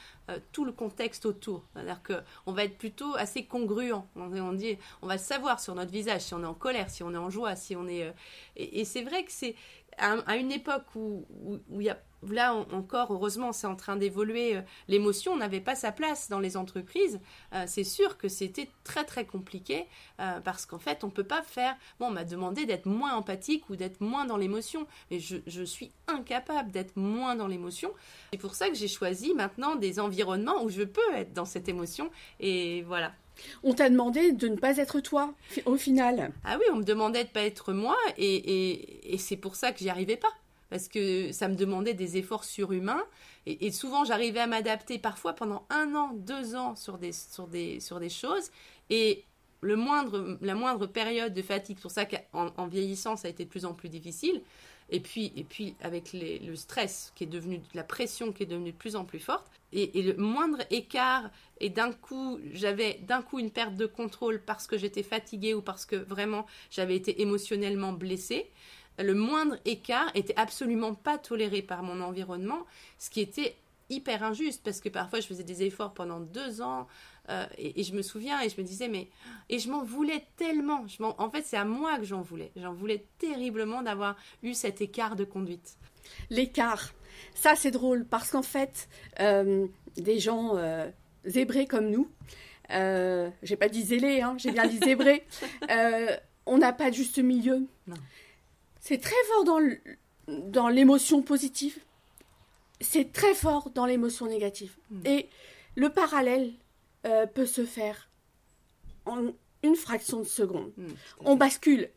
tout 0.51 0.65
le 0.65 0.71
contexte 0.71 1.25
autour. 1.25 1.63
C'est-à-dire 1.73 2.01
qu'on 2.03 2.51
va 2.51 2.63
être 2.63 2.77
plutôt 2.77 3.15
assez 3.15 3.45
congruent. 3.45 3.93
On 4.15 5.07
va 5.07 5.17
savoir 5.17 5.59
sur 5.59 5.75
notre 5.75 5.91
visage 5.91 6.21
si 6.21 6.33
on 6.33 6.43
est 6.43 6.47
en 6.47 6.53
colère, 6.53 6.89
si 6.89 7.03
on 7.03 7.13
est 7.13 7.17
en 7.17 7.29
joie, 7.29 7.55
si 7.55 7.75
on 7.75 7.87
est. 7.87 8.03
Euh, 8.03 8.11
et, 8.55 8.85
c'est 8.85 9.03
vrai 9.03 9.23
que 9.23 9.31
c'est 9.31 9.55
à, 10.01 10.35
une 10.37 10.51
époque 10.51 10.85
où 10.95 11.25
il 11.71 11.83
y 11.83 11.89
a 11.89 11.97
là 12.29 12.53
encore, 12.53 13.11
heureusement, 13.11 13.51
c'est 13.51 13.67
en 13.67 13.75
train 13.75 13.95
d'évoluer. 13.95 14.57
Euh, 14.57 14.61
l'émotion 14.87 15.35
n'avait 15.35 15.61
pas 15.61 15.75
sa 15.75 15.91
place 15.91 16.29
dans 16.29 16.39
les 16.39 16.57
entreprises. 16.57 17.19
Euh, 17.53 17.63
c'est 17.67 17.83
sûr 17.83 18.17
que 18.17 18.27
c'était 18.27 18.69
très 18.83 19.03
très 19.03 19.25
compliqué 19.25 19.87
parce 20.43 20.67
qu'en 20.67 20.77
fait, 20.77 21.03
on 21.03 21.09
peut 21.09 21.23
pas 21.23 21.41
faire. 21.41 21.75
Bon, 21.99 22.07
on 22.07 22.11
m'a 22.11 22.23
demandé 22.23 22.67
d'être 22.67 22.85
moins 22.85 23.15
empathique 23.15 23.67
ou 23.71 23.75
d'être 23.75 24.01
moins 24.01 24.25
dans 24.25 24.37
l'émotion, 24.37 24.85
mais 25.09 25.19
je, 25.19 25.37
je, 25.47 25.63
suis 25.63 25.91
incapable 26.07 26.71
d'être 26.71 26.95
moins 26.95 27.35
dans 27.35 27.47
l'émotion. 27.47 27.91
C'est 28.31 28.39
pour 28.39 28.53
ça 28.53 28.69
que 28.69 28.75
j'ai 28.75 28.87
choisi 28.87 29.33
maintenant 29.33 29.75
des 29.75 29.99
environnements 29.99 30.63
où 30.63 30.69
je 30.69 30.83
peux 30.83 31.15
être 31.15 31.33
dans 31.33 31.45
cette 31.45 31.69
émotion. 31.69 32.11
Et 32.39 32.83
voilà. 32.83 33.13
On 33.63 33.73
t'a 33.73 33.89
demandé 33.89 34.31
de 34.31 34.47
ne 34.47 34.55
pas 34.55 34.77
être 34.77 34.99
toi, 34.99 35.33
au 35.65 35.75
final. 35.75 36.31
Ah 36.43 36.57
oui, 36.59 36.65
on 36.71 36.77
me 36.77 36.83
demandait 36.83 37.23
de 37.23 37.29
ne 37.29 37.33
pas 37.33 37.43
être 37.43 37.73
moi, 37.73 37.97
et, 38.17 39.15
c'est 39.17 39.37
pour 39.37 39.55
ça 39.55 39.71
que 39.71 39.79
j'y 39.79 39.89
arrivais 39.89 40.17
pas. 40.17 40.31
Parce 40.69 40.87
que 40.87 41.33
ça 41.33 41.49
me 41.49 41.55
demandait 41.55 41.93
des 41.93 42.15
efforts 42.15 42.45
surhumains. 42.45 43.03
Et, 43.45 43.71
souvent, 43.71 44.05
j'arrivais 44.05 44.39
à 44.39 44.47
m'adapter 44.47 44.99
parfois 44.99 45.33
pendant 45.33 45.65
un 45.69 45.93
an, 45.95 46.11
deux 46.13 46.55
ans 46.55 46.75
sur 46.75 46.97
des, 46.97 47.11
sur 47.11 47.47
des, 47.47 47.79
sur 47.79 47.99
des 47.99 48.09
choses. 48.09 48.51
Et 48.89 49.25
le 49.61 49.75
moindre, 49.75 50.37
la 50.41 50.55
moindre 50.55 50.87
période 50.87 51.33
de 51.33 51.41
fatigue, 51.41 51.77
c'est 51.77 51.81
pour 51.81 51.91
ça 51.91 52.05
qu'en 52.05 52.67
vieillissant, 52.67 53.15
ça 53.15 53.27
a 53.27 53.31
été 53.31 53.45
de 53.45 53.49
plus 53.49 53.65
en 53.65 53.73
plus 53.73 53.89
difficile. 53.89 54.41
Et 54.91 54.99
puis, 54.99 55.31
et 55.37 55.45
puis 55.45 55.75
avec 55.81 56.11
le 56.13 56.55
stress 56.55 57.13
qui 57.15 57.23
est 57.23 57.27
devenu, 57.27 57.61
la 57.73 57.83
pression 57.83 58.33
qui 58.33 58.43
est 58.43 58.45
devenue 58.45 58.71
de 58.71 58.77
plus 58.77 58.97
en 58.97 59.05
plus 59.05 59.19
forte, 59.19 59.49
et, 59.73 60.01
le 60.01 60.15
moindre 60.15 60.57
écart, 60.69 61.29
et 61.61 61.69
d'un 61.69 61.93
coup, 61.93 62.39
j'avais 62.53 62.99
d'un 63.07 63.21
coup 63.21 63.39
une 63.39 63.51
perte 63.51 63.75
de 63.75 63.85
contrôle 63.85 64.41
parce 64.45 64.67
que 64.67 64.77
j'étais 64.77 65.03
fatiguée 65.03 65.53
ou 65.53 65.61
parce 65.61 65.85
que 65.85 65.95
vraiment 65.95 66.45
j'avais 66.69 66.95
été 66.97 67.21
émotionnellement 67.21 67.93
blessée, 67.93 68.49
le 68.99 69.13
moindre 69.13 69.57
écart 69.63 70.11
était 70.13 70.35
absolument 70.35 70.93
pas 70.93 71.17
toléré 71.17 71.61
par 71.61 71.83
mon 71.83 72.01
environnement, 72.01 72.65
ce 72.99 73.09
qui 73.09 73.21
était 73.21 73.55
hyper 73.89 74.23
injuste 74.23 74.61
parce 74.63 74.81
que 74.81 74.89
parfois 74.89 75.21
je 75.21 75.27
faisais 75.27 75.43
des 75.43 75.63
efforts 75.63 75.93
pendant 75.93 76.19
deux 76.19 76.61
ans 76.61 76.87
euh, 77.29 77.45
et, 77.57 77.83
je 77.83 77.93
me 77.93 78.01
souviens 78.01 78.41
et 78.41 78.49
je 78.49 78.59
me 78.59 78.65
disais 78.65 78.87
mais 78.87 79.07
et 79.49 79.59
je 79.59 79.69
m'en 79.69 79.83
voulais 79.83 80.25
tellement. 80.37 80.87
Je 80.87 81.01
en, 81.03 81.29
fait 81.29 81.43
c'est 81.45 81.57
à 81.57 81.65
moi 81.65 81.97
que 81.97 82.03
j'en 82.03 82.21
voulais. 82.21 82.51
J'en 82.55 82.73
voulais 82.73 83.05
terriblement 83.19 83.81
d'avoir 83.81 84.15
eu 84.43 84.53
cet 84.53 84.81
écart 84.81 85.15
de 85.15 85.23
conduite. 85.23 85.77
L'écart, 86.29 86.93
ça 87.35 87.55
c'est 87.55 87.71
drôle 87.71 88.05
parce 88.05 88.31
qu'en 88.31 88.41
fait 88.41 88.89
euh, 89.19 89.67
des 89.97 90.19
gens 90.19 90.57
euh, 90.57 90.89
zébrés 91.25 91.67
comme 91.67 91.89
nous, 91.89 92.09
j'ai 92.69 93.55
pas 93.57 93.69
dit 93.69 93.83
zélés, 93.83 94.21
hein, 94.21 94.35
j'ai 94.37 94.51
bien 94.51 94.67
dit 94.67 94.79
zébrés, 94.83 95.25
on 96.45 96.57
n'a 96.57 96.73
pas 96.73 96.89
de 96.89 96.95
juste 96.95 97.19
milieu. 97.19 97.67
C'est 98.79 98.99
très 98.99 99.23
fort 99.27 99.45
dans 100.27 100.69
l'émotion 100.69 101.21
positive 101.21 101.79
c'est 102.81 103.11
très 103.11 103.33
fort 103.33 103.69
dans 103.69 103.85
l'émotion 103.85 104.25
négative. 104.25 104.75
Hmm. 104.89 105.01
Et 105.05 105.29
le 105.75 105.89
parallèle 105.89 106.51
euh, 107.05 107.25
peut 107.25 107.45
se 107.45 107.65
faire 107.65 108.09
en 109.05 109.31
une 109.63 109.75
fraction 109.75 110.19
de 110.19 110.25
seconde. 110.25 110.71
Hmm, 110.77 110.93
on 111.25 111.35
bascule. 111.35 111.89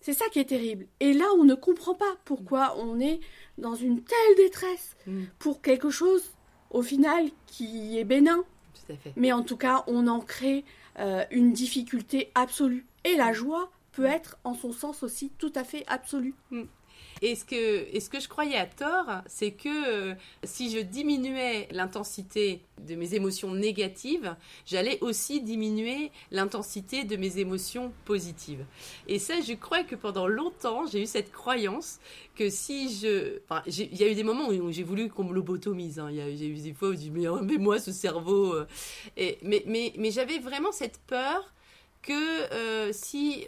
C'est 0.00 0.12
ça 0.12 0.24
qui 0.32 0.40
est 0.40 0.46
terrible. 0.46 0.86
Et 1.00 1.12
là, 1.12 1.26
on 1.38 1.44
ne 1.44 1.54
comprend 1.54 1.94
pas 1.94 2.16
pourquoi 2.24 2.76
on 2.78 2.98
est 2.98 3.20
dans 3.58 3.74
une 3.74 4.02
telle 4.02 4.36
détresse 4.36 4.96
hmm. 5.06 5.24
pour 5.38 5.62
quelque 5.62 5.90
chose, 5.90 6.32
au 6.70 6.82
final, 6.82 7.28
qui 7.46 7.98
est 7.98 8.04
bénin. 8.04 8.44
Mais 9.16 9.32
en 9.32 9.42
tout 9.42 9.56
cas, 9.56 9.84
on 9.86 10.06
en 10.06 10.20
crée 10.20 10.64
euh, 10.98 11.24
une 11.30 11.52
difficulté 11.52 12.30
absolue. 12.34 12.86
Et 13.04 13.16
la 13.16 13.32
joie 13.32 13.70
peut 13.92 14.04
être, 14.04 14.38
en 14.44 14.54
son 14.54 14.72
sens 14.72 15.02
aussi, 15.02 15.30
tout 15.38 15.52
à 15.54 15.64
fait 15.64 15.84
absolue. 15.86 16.34
Et 17.20 17.34
ce 17.36 17.44
que, 17.44 18.20
je 18.20 18.28
croyais 18.28 18.56
à 18.56 18.66
tort, 18.66 19.22
c'est 19.26 19.52
que 19.52 19.68
euh, 19.68 20.14
si 20.44 20.70
je 20.70 20.78
diminuais 20.78 21.68
l'intensité 21.70 22.62
de 22.80 22.94
mes 22.94 23.14
émotions 23.14 23.54
négatives, 23.54 24.34
j'allais 24.66 24.98
aussi 25.00 25.40
diminuer 25.40 26.10
l'intensité 26.30 27.04
de 27.04 27.16
mes 27.16 27.38
émotions 27.38 27.92
positives. 28.04 28.64
Et 29.06 29.18
ça, 29.18 29.40
je 29.40 29.52
crois 29.54 29.84
que 29.84 29.94
pendant 29.94 30.26
longtemps, 30.26 30.86
j'ai 30.86 31.02
eu 31.02 31.06
cette 31.06 31.32
croyance 31.32 32.00
que 32.34 32.50
si 32.50 32.94
je... 32.94 33.38
Enfin, 33.48 33.62
il 33.66 33.96
y 33.96 34.04
a 34.04 34.08
eu 34.08 34.14
des 34.14 34.24
moments 34.24 34.48
où 34.48 34.72
j'ai 34.72 34.82
voulu 34.82 35.08
qu'on 35.08 35.24
me 35.24 35.32
lobotomise. 35.32 35.98
Hein. 35.98 36.10
J'ai 36.12 36.46
eu 36.46 36.54
des 36.54 36.72
fois 36.72 36.88
où 36.88 36.92
je 36.92 36.98
dis, 36.98 37.10
mais, 37.10 37.26
mais 37.42 37.58
moi, 37.58 37.78
ce 37.78 37.92
cerveau... 37.92 38.52
Euh. 38.54 38.66
Et, 39.16 39.38
mais 39.42 39.62
mais, 39.66 39.92
mais 39.96 40.10
j'avais 40.10 40.38
vraiment 40.38 40.72
cette 40.72 40.98
peur 41.06 41.52
que 42.02 42.52
euh, 42.52 42.92
si 42.92 43.46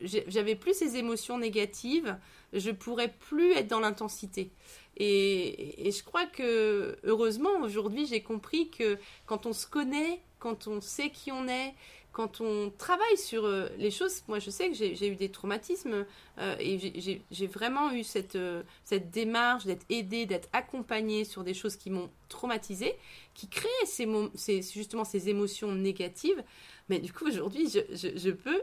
j'avais 0.00 0.54
plus 0.54 0.74
ces 0.74 0.96
émotions 0.96 1.38
négatives, 1.38 2.16
je 2.52 2.70
pourrais 2.70 3.12
plus 3.12 3.52
être 3.52 3.68
dans 3.68 3.80
l'intensité. 3.80 4.50
Et, 4.96 5.90
je 5.90 6.02
crois 6.02 6.26
que, 6.26 6.98
heureusement, 7.04 7.60
aujourd'hui, 7.62 8.06
j'ai 8.06 8.22
compris 8.22 8.68
que 8.68 8.98
quand 9.26 9.46
on 9.46 9.52
se 9.52 9.66
connaît, 9.66 10.20
quand 10.38 10.66
on 10.66 10.80
sait 10.80 11.10
qui 11.10 11.32
on 11.32 11.48
est, 11.48 11.74
quand 12.12 12.40
on 12.40 12.70
travaille 12.76 13.16
sur 13.16 13.44
euh, 13.44 13.68
les 13.78 13.90
choses, 13.90 14.22
moi 14.26 14.40
je 14.40 14.50
sais 14.50 14.68
que 14.68 14.74
j'ai 14.74 15.06
eu 15.06 15.14
des 15.14 15.30
traumatismes 15.30 16.04
euh, 16.38 16.56
et 16.58 17.22
j'ai 17.30 17.46
vraiment 17.46 17.92
eu 17.92 18.02
cette, 18.02 18.34
euh, 18.34 18.62
cette 18.84 19.10
démarche 19.10 19.64
d'être 19.64 19.86
aidée, 19.90 20.26
d'être 20.26 20.48
accompagnée 20.52 21.24
sur 21.24 21.44
des 21.44 21.54
choses 21.54 21.76
qui 21.76 21.88
m'ont 21.88 22.10
traumatisée, 22.28 22.96
qui 23.34 23.48
créent 23.48 23.68
ces, 23.86 24.62
justement 24.62 25.04
ces 25.04 25.28
émotions 25.28 25.72
négatives. 25.72 26.42
Mais 26.90 26.98
du 26.98 27.12
coup 27.12 27.26
aujourd'hui 27.26 27.70
je, 27.70 27.80
je 28.16 28.30
peux 28.30 28.62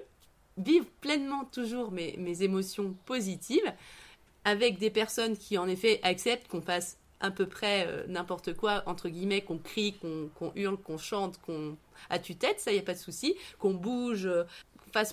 vivre 0.58 0.86
pleinement 1.02 1.46
toujours 1.46 1.92
mes, 1.92 2.16
mes 2.18 2.44
émotions 2.44 2.96
positives 3.06 3.74
avec 4.44 4.78
des 4.78 4.90
personnes 4.90 5.36
qui 5.38 5.58
en 5.58 5.68
effet 5.68 6.00
acceptent 6.04 6.48
qu'on 6.48 6.62
fasse 6.62 6.98
à 7.20 7.32
peu 7.32 7.48
près 7.48 7.86
euh, 7.88 8.06
n'importe 8.08 8.54
quoi, 8.54 8.84
entre 8.86 9.10
guillemets, 9.10 9.42
qu'on 9.42 9.58
crie, 9.58 9.96
qu'on 10.00 10.52
hurle, 10.56 10.78
qu'on 10.78 10.98
chante, 10.98 11.40
qu'on 11.42 11.76
à 12.10 12.20
tue-tête, 12.20 12.60
ça 12.60 12.72
y 12.72 12.78
a 12.78 12.84
pas 12.84 12.94
de 12.94 13.00
souci, 13.00 13.36
qu'on 13.58 13.74
bouge, 13.74 14.28
euh, 14.28 14.44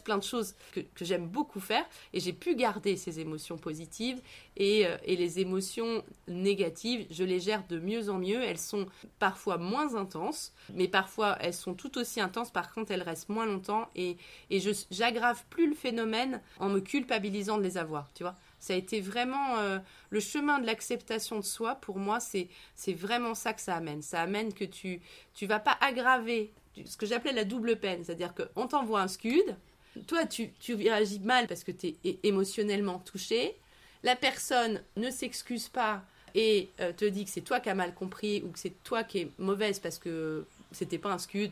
plein 0.02 0.18
de 0.18 0.22
choses 0.22 0.54
que, 0.72 0.80
j'aime 1.00 1.26
beaucoup 1.26 1.60
faire 1.60 1.84
et 2.12 2.20
j'ai 2.20 2.32
pu 2.32 2.54
garder 2.54 2.96
ces 2.96 3.20
émotions 3.20 3.58
positives 3.58 4.20
et, 4.56 4.86
euh, 4.86 4.96
et, 5.04 5.16
les 5.16 5.40
émotions 5.40 6.04
négatives, 6.28 7.06
je 7.10 7.24
les 7.24 7.40
gère 7.40 7.66
de 7.66 7.78
mieux 7.78 8.08
en 8.08 8.18
mieux. 8.18 8.42
Elles 8.42 8.58
sont 8.58 8.86
parfois 9.18 9.58
moins 9.58 9.96
intenses, 9.96 10.52
mais 10.72 10.88
parfois 10.88 11.36
elles 11.40 11.54
sont 11.54 11.74
tout 11.74 11.98
aussi 11.98 12.20
intenses. 12.20 12.50
Par 12.50 12.72
contre, 12.72 12.92
elles 12.92 13.02
restent 13.02 13.28
moins 13.28 13.46
longtemps 13.46 13.88
et, 13.94 14.16
et 14.50 14.60
j'aggrave 14.90 15.44
plus 15.50 15.68
le 15.68 15.74
phénomène 15.74 16.40
en 16.58 16.68
me 16.68 16.80
culpabilisant 16.80 17.58
de 17.58 17.62
les 17.62 17.78
avoir, 17.78 18.10
tu 18.14 18.22
vois. 18.22 18.34
Ça 18.58 18.72
a 18.72 18.76
été 18.76 19.02
vraiment 19.02 19.58
euh, 19.58 19.78
le 20.08 20.20
chemin 20.20 20.58
de 20.58 20.64
l'acceptation 20.64 21.36
de 21.38 21.44
soi. 21.44 21.74
Pour 21.74 21.98
moi, 21.98 22.18
c'est 22.18 22.48
c'est 22.74 22.94
vraiment 22.94 23.34
ça 23.34 23.52
que 23.52 23.60
ça 23.60 23.74
amène. 23.74 24.00
Ça 24.00 24.22
amène 24.22 24.54
que 24.54 24.64
tu 24.64 25.02
tu 25.34 25.46
vas 25.46 25.60
pas 25.60 25.76
aggraver 25.82 26.50
ce 26.84 26.96
que 26.96 27.06
j'appelais 27.06 27.32
la 27.32 27.44
double 27.44 27.76
peine, 27.76 28.04
c'est-à-dire 28.04 28.32
qu'on 28.34 28.66
t'envoie 28.66 29.00
un 29.00 29.08
scud, 29.08 29.56
toi 30.06 30.26
tu, 30.26 30.50
tu 30.60 30.74
réagis 30.74 31.20
mal 31.20 31.46
parce 31.46 31.64
que 31.64 31.72
tu 31.72 31.94
es 32.04 32.18
émotionnellement 32.22 32.98
touché, 33.00 33.56
la 34.02 34.16
personne 34.16 34.82
ne 34.96 35.10
s'excuse 35.10 35.68
pas 35.68 36.02
et 36.34 36.68
euh, 36.80 36.92
te 36.92 37.04
dit 37.04 37.24
que 37.24 37.30
c'est 37.30 37.42
toi 37.42 37.60
qui 37.60 37.70
as 37.70 37.74
mal 37.74 37.94
compris 37.94 38.42
ou 38.44 38.50
que 38.50 38.58
c'est 38.58 38.82
toi 38.82 39.04
qui 39.04 39.18
es 39.18 39.30
mauvaise 39.38 39.78
parce 39.78 39.98
que 39.98 40.46
c'était 40.72 40.98
pas 40.98 41.12
un 41.12 41.18
scud, 41.18 41.50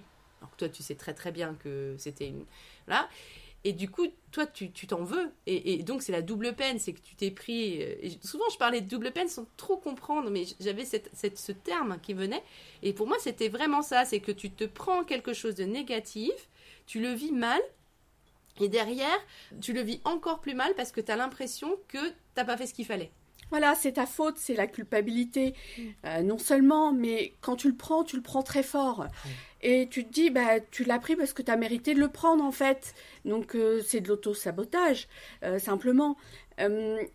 toi 0.56 0.68
tu 0.68 0.82
sais 0.82 0.94
très 0.94 1.14
très 1.14 1.32
bien 1.32 1.54
que 1.62 1.94
c'était 1.98 2.28
une... 2.28 2.44
Voilà. 2.86 3.08
Et 3.64 3.72
du 3.72 3.88
coup, 3.88 4.06
toi, 4.32 4.44
tu 4.46 4.70
t'en 4.88 5.04
veux. 5.04 5.30
Et, 5.46 5.82
donc, 5.84 6.02
c'est 6.02 6.10
la 6.10 6.22
double 6.22 6.54
peine, 6.54 6.80
c'est 6.80 6.92
que 6.92 7.00
tu 7.00 7.14
t'es 7.14 7.30
pris. 7.30 7.80
Euh, 7.80 7.94
et 8.02 8.10
souvent, 8.22 8.44
je 8.52 8.58
parlais 8.58 8.80
de 8.80 8.88
double 8.88 9.12
peine 9.12 9.28
sans 9.28 9.46
trop 9.56 9.76
comprendre, 9.76 10.30
mais 10.30 10.44
j'avais 10.58 10.84
cette, 10.84 11.10
ce 11.14 11.52
terme 11.52 11.98
qui 12.02 12.12
venait. 12.12 12.42
Et 12.82 12.92
pour 12.92 13.06
moi, 13.06 13.18
c'était 13.20 13.48
vraiment 13.48 13.82
ça 13.82 14.04
c'est 14.04 14.20
que 14.20 14.32
tu 14.32 14.50
te 14.50 14.64
prends 14.64 15.04
quelque 15.04 15.32
chose 15.32 15.54
de 15.54 15.64
négatif, 15.64 16.32
tu 16.86 17.00
le 17.00 17.12
vis 17.12 17.30
mal, 17.30 17.60
et 18.60 18.68
derrière, 18.68 19.18
tu 19.60 19.72
le 19.72 19.80
vis 19.80 20.00
encore 20.04 20.40
plus 20.40 20.54
mal 20.54 20.74
parce 20.74 20.92
que 20.92 21.00
tu 21.00 21.10
as 21.10 21.16
l'impression 21.16 21.76
que 21.88 21.98
tu 21.98 22.14
n'as 22.36 22.44
pas 22.44 22.56
fait 22.56 22.66
ce 22.66 22.74
qu'il 22.74 22.86
fallait. 22.86 23.10
Voilà, 23.50 23.74
c'est 23.74 23.92
ta 23.92 24.06
faute, 24.06 24.38
c'est 24.38 24.54
la 24.54 24.66
culpabilité. 24.66 25.54
Mm. 25.76 25.82
Euh, 26.06 26.22
non 26.22 26.38
seulement, 26.38 26.90
mais 26.90 27.34
quand 27.42 27.56
tu 27.56 27.68
le 27.68 27.76
prends, 27.76 28.02
tu 28.02 28.16
le 28.16 28.22
prends 28.22 28.42
très 28.42 28.62
fort. 28.62 29.06
Et 29.60 29.88
tu 29.90 30.06
te 30.06 30.10
dis, 30.10 30.30
bah, 30.30 30.58
tu 30.70 30.84
l'as 30.84 30.98
pris 30.98 31.16
parce 31.16 31.34
que 31.34 31.42
tu 31.42 31.50
as 31.50 31.56
mérité 31.56 31.92
de 31.92 32.00
le 32.00 32.08
prendre, 32.08 32.42
en 32.42 32.50
fait. 32.50 32.94
Donc, 33.26 33.54
euh, 33.54 33.82
c'est 33.86 34.00
de 34.00 34.08
l'auto-sabotage, 34.08 35.06
euh, 35.44 35.58
simplement. 35.58 36.16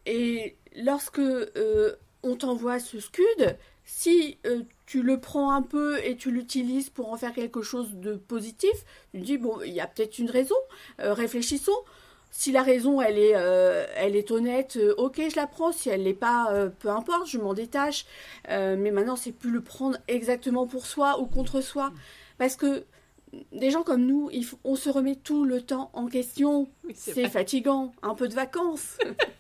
et 0.06 0.56
lorsque 0.76 1.22
on 2.22 2.36
t'envoie 2.36 2.80
ce 2.80 3.00
scud, 3.00 3.58
si 3.84 4.38
tu 4.88 5.04
le 5.04 5.20
prends 5.20 5.52
un 5.52 5.62
peu 5.62 6.04
et 6.04 6.16
tu 6.16 6.32
l'utilises 6.32 6.90
pour 6.90 7.14
en 7.14 7.18
faire 7.18 7.34
quelque 7.34 7.62
chose 7.62 7.94
de 7.96 8.16
positif, 8.16 8.72
tu 9.14 9.20
te 9.20 9.26
dis, 9.26 9.38
bon, 9.38 9.60
il 9.64 9.74
y 9.74 9.80
a 9.80 9.86
peut-être 9.86 10.18
une 10.18 10.32
raison, 10.32 10.56
réfléchissons 10.98 11.78
si 12.32 12.52
la 12.52 12.62
raison 12.62 13.02
elle 13.02 13.18
est, 13.18 13.34
euh, 13.36 13.86
elle 13.96 14.16
est 14.16 14.32
honnête, 14.32 14.78
euh, 14.78 14.94
ok 14.98 15.22
je 15.32 15.36
la 15.36 15.48
prends. 15.48 15.72
Si 15.72 15.90
elle 15.90 16.04
l'est 16.04 16.14
pas, 16.14 16.52
euh, 16.52 16.70
peu 16.70 16.90
importe, 16.90 17.28
je 17.28 17.38
m'en 17.38 17.54
détache. 17.54 18.06
mais 18.48 18.92
maintenant 18.92 19.16
c'est 19.16 19.32
plus 19.32 19.50
le 19.52 19.62
prendre 19.62 19.98
exactement 20.08 20.68
pour 20.68 20.86
soi 20.86 21.20
ou 21.20 21.26
contre 21.26 21.62
soi, 21.62 21.92
parce 22.38 22.56
que 22.56 22.86
des 23.52 23.72
gens 23.72 23.84
comme 23.84 24.06
nous, 24.06 24.30
on 24.64 24.76
se 24.76 24.90
remet 24.90 25.16
tout 25.16 25.46
le 25.46 25.62
temps 25.62 25.90
en 25.94 26.08
question. 26.08 26.70
c'est 26.94 27.28
fatigant. 27.28 27.92
Un 28.02 28.16
peu 28.16 28.28
de 28.28 28.34
vacances. 28.34 28.98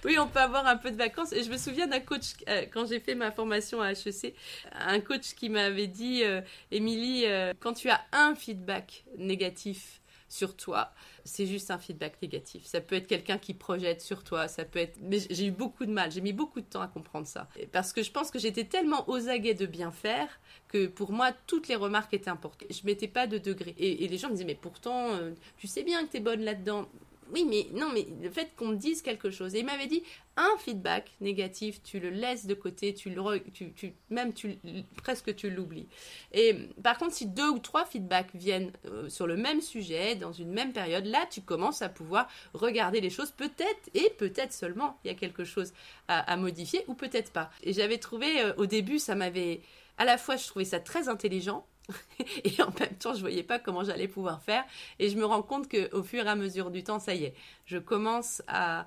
oui, 0.04 0.18
on 0.18 0.28
peut 0.28 0.40
avoir 0.40 0.66
un 0.66 0.76
peu 0.76 0.90
de 0.90 0.96
vacances. 0.96 1.32
Et 1.32 1.42
je 1.42 1.50
me 1.50 1.56
souviens 1.56 1.86
d'un 1.86 2.00
coach, 2.00 2.34
quand 2.72 2.86
j'ai 2.86 3.00
fait 3.00 3.14
ma 3.14 3.30
formation 3.30 3.80
à 3.82 3.92
HEC, 3.92 4.34
un 4.72 5.00
coach 5.00 5.34
qui 5.34 5.48
m'avait 5.48 5.86
dit, 5.86 6.22
Émilie, 6.70 7.24
quand 7.60 7.74
tu 7.74 7.90
as 7.90 8.00
un 8.12 8.34
feedback 8.34 9.04
négatif 9.16 10.00
sur 10.28 10.56
toi, 10.56 10.92
c'est 11.24 11.46
juste 11.46 11.70
un 11.70 11.78
feedback 11.78 12.20
négatif. 12.20 12.64
Ça 12.64 12.80
peut 12.80 12.96
être 12.96 13.06
quelqu'un 13.06 13.38
qui 13.38 13.54
projette 13.54 14.00
sur 14.00 14.24
toi, 14.24 14.48
ça 14.48 14.64
peut 14.64 14.78
être... 14.78 14.98
Mais 15.00 15.18
j'ai 15.30 15.46
eu 15.46 15.50
beaucoup 15.50 15.86
de 15.86 15.90
mal, 15.90 16.12
j'ai 16.12 16.20
mis 16.20 16.32
beaucoup 16.32 16.60
de 16.60 16.66
temps 16.66 16.82
à 16.82 16.88
comprendre 16.88 17.26
ça. 17.26 17.48
Parce 17.72 17.92
que 17.92 18.02
je 18.02 18.10
pense 18.10 18.30
que 18.30 18.38
j'étais 18.38 18.64
tellement 18.64 19.08
aux 19.08 19.28
aguets 19.28 19.54
de 19.54 19.66
bien 19.66 19.90
faire 19.90 20.28
que 20.68 20.86
pour 20.86 21.12
moi, 21.12 21.32
toutes 21.46 21.68
les 21.68 21.76
remarques 21.76 22.12
étaient 22.12 22.30
importantes. 22.30 22.68
Je 22.70 22.84
mettais 22.84 23.08
pas 23.08 23.26
de 23.26 23.38
degré. 23.38 23.74
Et, 23.78 24.06
les 24.06 24.18
gens 24.18 24.28
me 24.28 24.34
disaient, 24.34 24.44
mais 24.44 24.54
pourtant, 24.54 25.14
euh, 25.14 25.32
tu 25.56 25.66
sais 25.66 25.82
bien 25.82 26.04
que 26.04 26.10
tu 26.10 26.18
es 26.18 26.20
bonne 26.20 26.42
là-dedans 26.42 26.88
oui, 27.32 27.44
mais 27.44 27.66
non, 27.78 27.90
mais 27.92 28.06
le 28.20 28.30
fait 28.30 28.54
qu'on 28.56 28.68
me 28.68 28.76
dise 28.76 29.02
quelque 29.02 29.30
chose. 29.30 29.54
Et 29.54 29.60
il 29.60 29.66
m'avait 29.66 29.86
dit, 29.86 30.02
un 30.36 30.56
feedback 30.58 31.10
négatif, 31.20 31.82
tu 31.82 32.00
le 32.00 32.10
laisses 32.10 32.46
de 32.46 32.54
côté, 32.54 32.94
tu 32.94 33.10
le, 33.10 33.40
tu, 33.52 33.72
tu, 33.72 33.94
même 34.10 34.32
tu, 34.32 34.58
presque 35.02 35.34
tu 35.34 35.50
l'oublies. 35.50 35.88
Et 36.32 36.54
par 36.82 36.96
contre, 36.98 37.14
si 37.14 37.26
deux 37.26 37.48
ou 37.48 37.58
trois 37.58 37.84
feedbacks 37.84 38.34
viennent 38.34 38.72
euh, 38.86 39.08
sur 39.08 39.26
le 39.26 39.36
même 39.36 39.60
sujet, 39.60 40.14
dans 40.14 40.32
une 40.32 40.52
même 40.52 40.72
période, 40.72 41.06
là, 41.06 41.26
tu 41.30 41.42
commences 41.42 41.82
à 41.82 41.88
pouvoir 41.88 42.28
regarder 42.54 43.00
les 43.00 43.10
choses. 43.10 43.30
Peut-être, 43.32 43.90
et 43.94 44.10
peut-être 44.18 44.52
seulement, 44.52 44.98
il 45.04 45.08
y 45.08 45.10
a 45.10 45.16
quelque 45.16 45.44
chose 45.44 45.72
à, 46.06 46.36
modifier, 46.36 46.84
ou 46.86 46.94
peut-être 46.94 47.32
pas. 47.32 47.50
Et 47.62 47.72
j'avais 47.72 47.98
trouvé, 47.98 48.40
euh, 48.40 48.54
au 48.56 48.66
début, 48.66 48.98
ça 48.98 49.14
m'avait, 49.14 49.60
à 49.98 50.04
la 50.04 50.18
fois, 50.18 50.36
je 50.36 50.46
trouvais 50.46 50.64
ça 50.64 50.80
très 50.80 51.08
intelligent, 51.08 51.66
et 52.44 52.62
en 52.62 52.72
même 52.78 52.96
temps, 52.98 53.14
je 53.14 53.20
voyais 53.20 53.42
pas 53.42 53.58
comment 53.58 53.84
j'allais 53.84 54.08
pouvoir 54.08 54.42
faire. 54.42 54.64
Et 54.98 55.08
je 55.08 55.16
me 55.16 55.24
rends 55.24 55.42
compte 55.42 55.68
qu'au 55.70 56.02
fur 56.02 56.26
et 56.26 56.28
à 56.28 56.36
mesure 56.36 56.70
du 56.70 56.82
temps, 56.82 56.98
ça 56.98 57.14
y 57.14 57.24
est, 57.24 57.34
je 57.66 57.78
commence 57.78 58.42
à, 58.48 58.86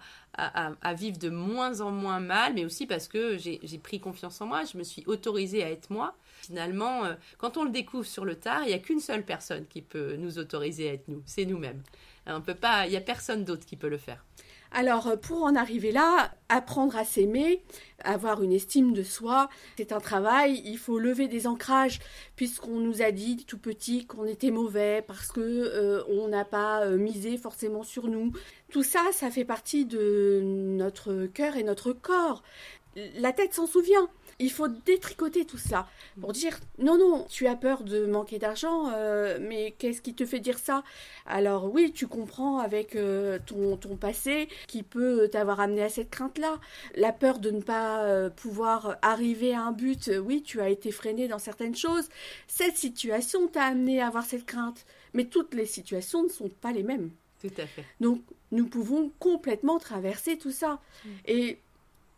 vivre 0.94 1.18
de 1.18 1.30
moins 1.30 1.82
en 1.82 1.92
moins 1.92 2.20
mal, 2.20 2.54
mais 2.54 2.66
aussi 2.66 2.86
parce 2.86 3.08
que 3.08 3.38
j'ai 3.38 3.78
pris 3.78 4.00
confiance 4.00 4.40
en 4.42 4.46
moi, 4.46 4.64
je 4.72 4.78
me 4.78 4.84
suis 4.84 5.04
autorisée 5.08 5.64
à 5.64 5.70
être 5.70 5.90
moi. 5.90 6.16
Finalement, 6.42 7.06
euh, 7.06 7.14
quand 7.38 7.58
on 7.58 7.64
le 7.64 7.70
découvre 7.70 8.06
sur 8.06 8.26
le 8.26 8.36
tard, 8.36 8.64
il 8.64 8.68
n'y 8.68 8.74
a 8.74 8.80
qu'une 8.80 9.00
seule 9.00 9.24
personne 9.24 9.68
qui 9.68 9.82
peut 9.82 10.16
nous 10.16 10.40
autoriser 10.40 10.90
à 10.90 10.94
être 10.94 11.08
nous, 11.08 11.22
c'est 11.26 11.46
nous-mêmes. 11.46 11.84
On 12.26 12.42
peut 12.42 12.56
pas, 12.56 12.88
il 12.88 12.92
n'y 12.92 12.98
a 12.98 13.02
personne 13.02 13.46
d'autre 13.46 13.66
qui 13.66 13.76
peut 13.76 13.90
le 13.90 13.98
faire. 13.98 14.24
Alors 14.72 15.08
euh, 15.08 15.16
pour 15.18 15.44
en 15.44 15.56
arriver 15.56 15.92
là, 15.92 16.32
apprendre 16.48 16.96
à 16.96 17.04
s'aimer, 17.04 17.62
avoir 18.04 18.42
une 18.42 18.54
estime 18.54 18.94
de 18.94 19.04
soi, 19.04 19.50
c'est 19.78 19.92
un 19.92 20.00
travail, 20.00 20.62
il 20.66 20.78
faut 20.78 20.98
lever 20.98 21.28
des 21.28 21.46
ancrages 21.46 22.00
puisqu'on 22.38 22.80
nous 22.80 23.02
a 23.02 23.12
dit 23.12 23.46
tout 23.46 23.58
petit 23.58 24.06
qu'on 24.06 24.26
était 24.26 24.52
mauvais 24.52 25.04
parce 25.06 25.32
que 25.32 25.42
euh, 25.42 26.04
on 26.08 26.30
n'a 26.30 26.46
pas 26.46 26.86
euh, 26.86 26.98
misé 26.98 27.38
forcément 27.38 27.84
sur 27.84 28.08
nous. 28.08 28.32
Tout 28.72 28.84
ça, 28.84 29.02
ça 29.12 29.30
fait 29.30 29.46
partie 29.46 29.86
de 29.86 30.42
notre 30.44 31.26
cœur 31.26 31.58
et 31.58 31.64
notre 31.64 31.92
corps. 31.92 32.42
La 32.96 33.34
tête 33.34 33.54
s'en 33.54 33.68
souvient. 33.68 34.10
Il 34.42 34.52
faut 34.52 34.68
détricoter 34.68 35.46
tout 35.46 35.60
ça 35.60 35.88
pour 36.20 36.34
dire 36.34 36.60
non, 36.80 36.98
non, 36.98 37.26
tu 37.30 37.48
as 37.48 37.56
peur 37.56 37.84
de 37.84 38.06
manquer 38.08 38.40
d'argent, 38.40 38.92
euh, 38.92 39.38
mais 39.40 39.76
qu'est-ce 39.78 40.02
qui 40.02 40.14
te 40.14 40.26
fait 40.26 40.40
dire 40.40 40.58
ça? 40.58 40.84
Alors 41.26 41.72
oui, 41.72 41.92
tu 41.92 42.08
comprends 42.08 42.58
avec 42.58 42.96
euh, 42.96 43.38
ton, 43.46 43.78
ton 43.78 43.96
passé 43.96 44.50
qui 44.68 44.82
peut 44.82 45.30
t'avoir 45.32 45.60
amené 45.60 45.84
à 45.84 45.90
cette 45.90 46.10
crainte-là. 46.10 46.60
La 46.96 47.14
peur 47.14 47.40
de 47.40 47.52
ne 47.52 47.62
pas 47.62 48.04
euh, 48.04 48.30
pouvoir 48.30 48.98
arriver 49.04 49.54
à 49.54 49.62
un 49.62 49.72
but, 49.72 50.10
oui, 50.24 50.42
tu 50.42 50.60
as 50.60 50.70
été 50.70 50.92
freiné 50.92 51.28
dans 51.28 51.40
certaines 51.40 51.76
choses. 51.76 52.10
Cette 52.48 52.78
situation 52.78 53.48
t'a 53.48 53.66
amené 53.66 54.02
à 54.02 54.08
avoir 54.08 54.26
cette 54.26 54.46
crainte. 54.46 54.86
Mais 55.14 55.26
toutes 55.26 55.54
les 55.54 55.66
situations 55.66 56.24
ne 56.24 56.30
sont 56.30 56.50
pas 56.50 56.72
les 56.72 56.84
mêmes. 56.84 57.12
Tout 57.42 57.52
à 57.58 57.66
fait. 57.66 57.86
Donc, 58.00 58.22
nous 58.52 58.68
pouvons 58.68 59.12
complètement 59.20 59.80
traverser 59.80 60.38
tout 60.38 60.52
ça. 60.52 60.80
Mm. 61.04 61.10
Et 61.26 61.60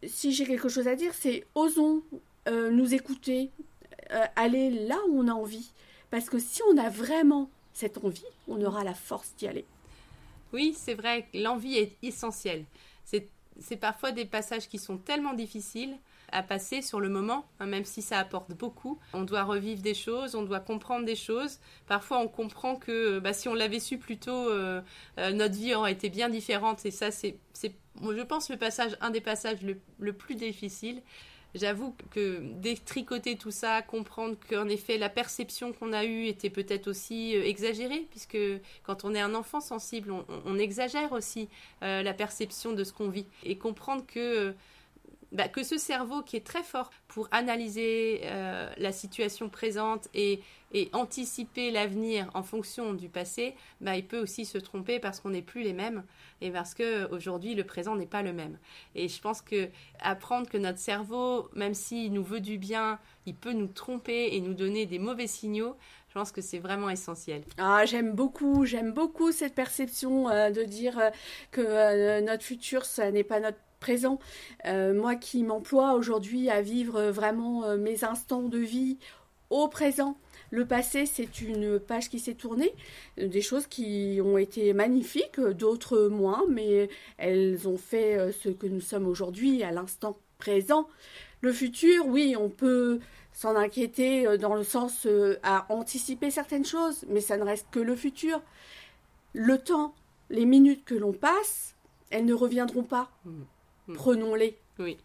si 0.07 0.33
j'ai 0.33 0.45
quelque 0.45 0.69
chose 0.69 0.87
à 0.87 0.95
dire, 0.95 1.13
c'est 1.13 1.45
osons 1.55 2.03
euh, 2.47 2.71
nous 2.71 2.93
écouter, 2.93 3.49
euh, 4.11 4.25
aller 4.35 4.69
là 4.69 4.97
où 5.07 5.19
on 5.19 5.27
a 5.27 5.33
envie. 5.33 5.71
Parce 6.09 6.29
que 6.29 6.39
si 6.39 6.61
on 6.71 6.77
a 6.77 6.89
vraiment 6.89 7.49
cette 7.73 8.03
envie, 8.03 8.23
on 8.47 8.61
aura 8.63 8.83
la 8.83 8.93
force 8.93 9.33
d'y 9.37 9.47
aller. 9.47 9.65
Oui, 10.51 10.75
c'est 10.77 10.93
vrai, 10.93 11.27
l'envie 11.33 11.77
est 11.77 11.97
essentielle. 12.03 12.65
C'est 13.59 13.77
parfois 13.77 14.11
des 14.11 14.25
passages 14.25 14.67
qui 14.67 14.79
sont 14.79 14.97
tellement 14.97 15.33
difficiles 15.33 15.95
à 16.33 16.43
passer 16.43 16.81
sur 16.81 16.99
le 16.99 17.09
moment, 17.09 17.45
hein, 17.59 17.65
même 17.65 17.85
si 17.85 18.01
ça 18.01 18.19
apporte 18.19 18.53
beaucoup. 18.53 18.99
On 19.13 19.23
doit 19.23 19.43
revivre 19.43 19.81
des 19.81 19.93
choses, 19.93 20.35
on 20.35 20.43
doit 20.43 20.59
comprendre 20.59 21.05
des 21.05 21.15
choses. 21.15 21.59
Parfois, 21.87 22.19
on 22.19 22.27
comprend 22.27 22.75
que 22.75 23.19
bah, 23.19 23.33
si 23.33 23.47
on 23.47 23.53
l'avait 23.53 23.79
su 23.79 23.97
plus 23.97 24.17
tôt, 24.17 24.49
euh, 24.49 24.81
notre 25.17 25.55
vie 25.55 25.73
aurait 25.75 25.93
été 25.93 26.09
bien 26.09 26.29
différente. 26.29 26.85
Et 26.85 26.91
ça, 26.91 27.11
c'est 27.11 27.37
je 28.01 28.23
pense, 28.23 28.49
le 28.49 28.57
passage, 28.57 28.97
un 29.01 29.09
des 29.09 29.21
passages 29.21 29.59
le, 29.61 30.13
plus 30.13 30.35
difficile. 30.35 31.01
J'avoue 31.55 31.95
que 32.09 32.39
détricoter 32.41 33.37
tout 33.37 33.51
ça, 33.51 33.83
comprendre 33.83 34.35
qu'en 34.49 34.67
effet 34.67 34.97
la 34.97 35.09
perception 35.09 35.71
qu'on 35.71 35.93
a 35.93 36.03
eue 36.03 36.25
était 36.25 36.49
peut-être 36.49 36.87
aussi 36.87 37.37
euh, 37.37 37.45
exagérée, 37.45 38.07
puisque 38.09 38.39
quand 38.81 39.05
on 39.05 39.13
est 39.13 39.21
un 39.21 39.35
enfant 39.35 39.59
sensible, 39.61 40.11
on, 40.45 40.57
exagère 40.57 41.11
aussi 41.11 41.49
euh, 41.83 42.01
la 42.01 42.13
perception 42.13 42.73
de 42.73 42.83
ce 42.83 42.91
qu'on 42.91 43.09
vit. 43.09 43.27
Et 43.43 43.55
comprendre 43.59 44.03
que 44.07 44.55
bah, 45.33 45.47
que 45.47 45.63
ce 45.63 45.77
cerveau 45.77 46.21
qui 46.21 46.35
est 46.35 46.45
très 46.45 46.63
fort 46.63 46.91
pour 47.07 47.27
analyser 47.31 48.21
euh, 48.25 48.71
la 48.77 48.91
situation 48.91 49.49
présente 49.49 50.07
et, 50.13 50.41
anticiper 50.91 51.69
l'avenir 51.69 52.31
en 52.33 52.41
fonction 52.41 52.95
du 52.95 53.07
passé, 53.07 53.53
bah, 53.79 53.95
il 53.95 54.07
peut 54.07 54.17
aussi 54.17 54.43
se 54.43 54.57
tromper 54.57 54.99
parce 54.99 55.19
qu'on 55.19 55.29
n'est 55.29 55.43
plus 55.43 55.61
les 55.61 55.73
mêmes 55.73 56.03
et 56.41 56.49
parce 56.49 56.73
que 56.73 57.07
aujourd'hui 57.13 57.53
le 57.53 57.63
présent 57.63 57.95
n'est 57.95 58.07
pas 58.07 58.23
le 58.23 58.33
même. 58.33 58.57
Et 58.95 59.07
je 59.07 59.21
pense 59.21 59.43
que 59.43 59.69
apprendre 59.99 60.49
que 60.49 60.57
notre 60.57 60.79
cerveau, 60.79 61.47
même 61.53 61.75
s'il 61.75 62.11
nous 62.11 62.23
veut 62.23 62.39
du 62.39 62.57
bien, 62.57 62.97
il 63.27 63.35
peut 63.35 63.53
nous 63.53 63.67
tromper 63.67 64.35
et 64.35 64.41
nous 64.41 64.55
donner 64.55 64.87
des 64.87 64.97
mauvais 64.97 65.27
signaux. 65.27 65.75
Je 66.09 66.15
pense 66.15 66.31
que 66.31 66.41
c'est 66.41 66.59
vraiment 66.59 66.89
essentiel. 66.89 67.43
Ah, 67.59 67.85
j'aime 67.85 68.13
beaucoup, 68.13 68.65
j'aime 68.65 68.93
beaucoup 68.93 69.31
cette 69.31 69.53
perception 69.53 70.27
euh, 70.29 70.49
de 70.49 70.63
dire 70.63 70.97
euh, 70.97 71.09
que 71.51 72.21
notre 72.21 72.43
futur, 72.43 72.85
ce 72.85 73.03
n'est 73.03 73.23
pas 73.23 73.39
notre 73.39 73.59
présent. 73.83 74.17
Euh, 74.65 74.93
moi 74.93 75.15
qui 75.15 75.43
m'emploie 75.43 75.95
aujourd'hui 75.95 76.49
à 76.49 76.61
vivre 76.61 77.09
vraiment 77.09 77.65
euh, 77.65 77.75
mes 77.75 78.05
instants 78.05 78.43
de 78.43 78.57
vie 78.57 78.97
au 79.49 79.67
présent. 79.67 80.15
Le 80.51 80.65
passé, 80.65 81.05
c'est 81.05 81.41
une 81.41 81.79
page 81.79 82.09
qui 82.09 82.19
s'est 82.19 82.35
tournée, 82.35 82.73
des 83.17 83.41
choses 83.41 83.67
qui 83.67 84.21
ont 84.23 84.37
été 84.37 84.71
magnifiques, 84.71 85.41
d'autres 85.41 86.07
moins, 86.07 86.45
mais 86.47 86.87
elles 87.17 87.67
ont 87.67 87.77
fait 87.77 88.17
euh, 88.17 88.31
ce 88.31 88.47
que 88.47 88.67
nous 88.67 88.79
sommes 88.79 89.05
aujourd'hui 89.05 89.63
à 89.63 89.71
l'instant 89.71 90.17
présent. 90.37 90.87
Le 91.41 91.51
futur, 91.51 92.07
oui, 92.07 92.35
on 92.39 92.47
peut 92.47 93.01
s'en 93.33 93.57
inquiéter 93.57 94.37
dans 94.37 94.55
le 94.55 94.63
sens 94.63 95.07
à 95.41 95.65
anticiper 95.69 96.31
certaines 96.31 96.65
choses, 96.65 97.03
mais 97.09 97.19
ça 97.19 97.35
ne 97.35 97.43
reste 97.43 97.67
que 97.69 97.79
le 97.81 97.97
futur. 97.97 98.41
Le 99.33 99.57
temps, 99.57 99.93
les 100.29 100.45
minutes 100.45 100.85
que 100.85 100.95
l'on 100.95 101.11
passe, 101.11 101.75
elles 102.13 102.25
ne 102.25 102.33
reviendront 102.33 102.83
pas. 102.83 103.09
Mmh. 103.87 103.93
Hmm. 103.93 103.95
Prenons-les. 103.95 104.57
Oui. 104.79 104.97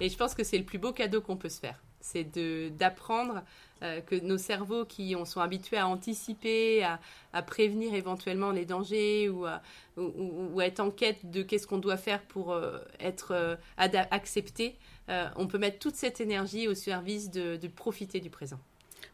Et 0.00 0.08
je 0.08 0.16
pense 0.16 0.34
que 0.34 0.44
c'est 0.44 0.58
le 0.58 0.64
plus 0.64 0.78
beau 0.78 0.92
cadeau 0.92 1.20
qu'on 1.20 1.36
peut 1.36 1.48
se 1.48 1.60
faire. 1.60 1.82
C'est 2.00 2.24
d'apprendre 2.76 3.42
euh, 3.82 4.00
que 4.00 4.14
nos 4.14 4.38
cerveaux 4.38 4.84
qui 4.84 5.16
sont 5.24 5.40
habitués 5.40 5.78
à 5.78 5.88
anticiper, 5.88 6.84
à, 7.32 7.42
prévenir 7.42 7.94
éventuellement 7.94 8.50
les 8.50 8.64
dangers 8.64 9.28
ou 9.28 9.46
à, 9.46 9.62
ou, 9.96 10.60
être 10.60 10.80
en 10.80 10.90
quête 10.90 11.30
de 11.30 11.42
qu'est-ce 11.42 11.66
qu'on 11.66 11.78
doit 11.78 11.96
faire 11.96 12.22
pour 12.22 12.52
euh, 12.52 12.78
être 13.00 13.32
euh, 13.32 13.56
accepté, 13.76 14.76
on 15.36 15.46
peut 15.46 15.58
mettre 15.58 15.78
toute 15.78 15.96
cette 15.96 16.20
énergie 16.20 16.66
au 16.66 16.74
service 16.74 17.30
de, 17.30 17.58
profiter 17.68 18.20
du 18.20 18.30
présent. 18.30 18.58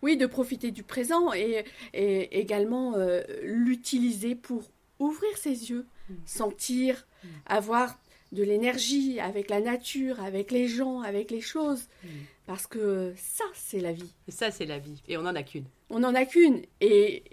Oui, 0.02 0.16
de 0.16 0.26
profiter 0.26 0.70
du 0.70 0.82
présent 0.84 1.32
et, 1.32 1.64
également 1.92 2.94
l'utiliser 3.42 4.34
pour 4.36 4.62
ouvrir 5.00 5.36
ses 5.36 5.70
yeux, 5.70 5.86
hmm. 6.08 6.14
sentir, 6.26 7.06
hmm. 7.24 7.28
avoir 7.46 7.98
de 8.32 8.42
l'énergie 8.42 9.18
avec 9.20 9.50
la 9.50 9.60
nature, 9.60 10.20
avec 10.20 10.50
les 10.50 10.68
gens, 10.68 11.00
avec 11.00 11.30
les 11.30 11.40
choses. 11.40 11.88
Mm. 12.04 12.08
Parce 12.46 12.66
que 12.66 13.12
ça, 13.16 13.44
c'est 13.54 13.80
la 13.80 13.92
vie. 13.92 14.12
Ça, 14.28 14.50
c'est 14.50 14.66
la 14.66 14.78
vie. 14.78 15.02
Et 15.08 15.16
on 15.16 15.22
n'en 15.22 15.34
a 15.34 15.42
qu'une. 15.42 15.66
On 15.88 16.00
n'en 16.00 16.14
a 16.14 16.24
qu'une. 16.24 16.62
Et 16.80 17.24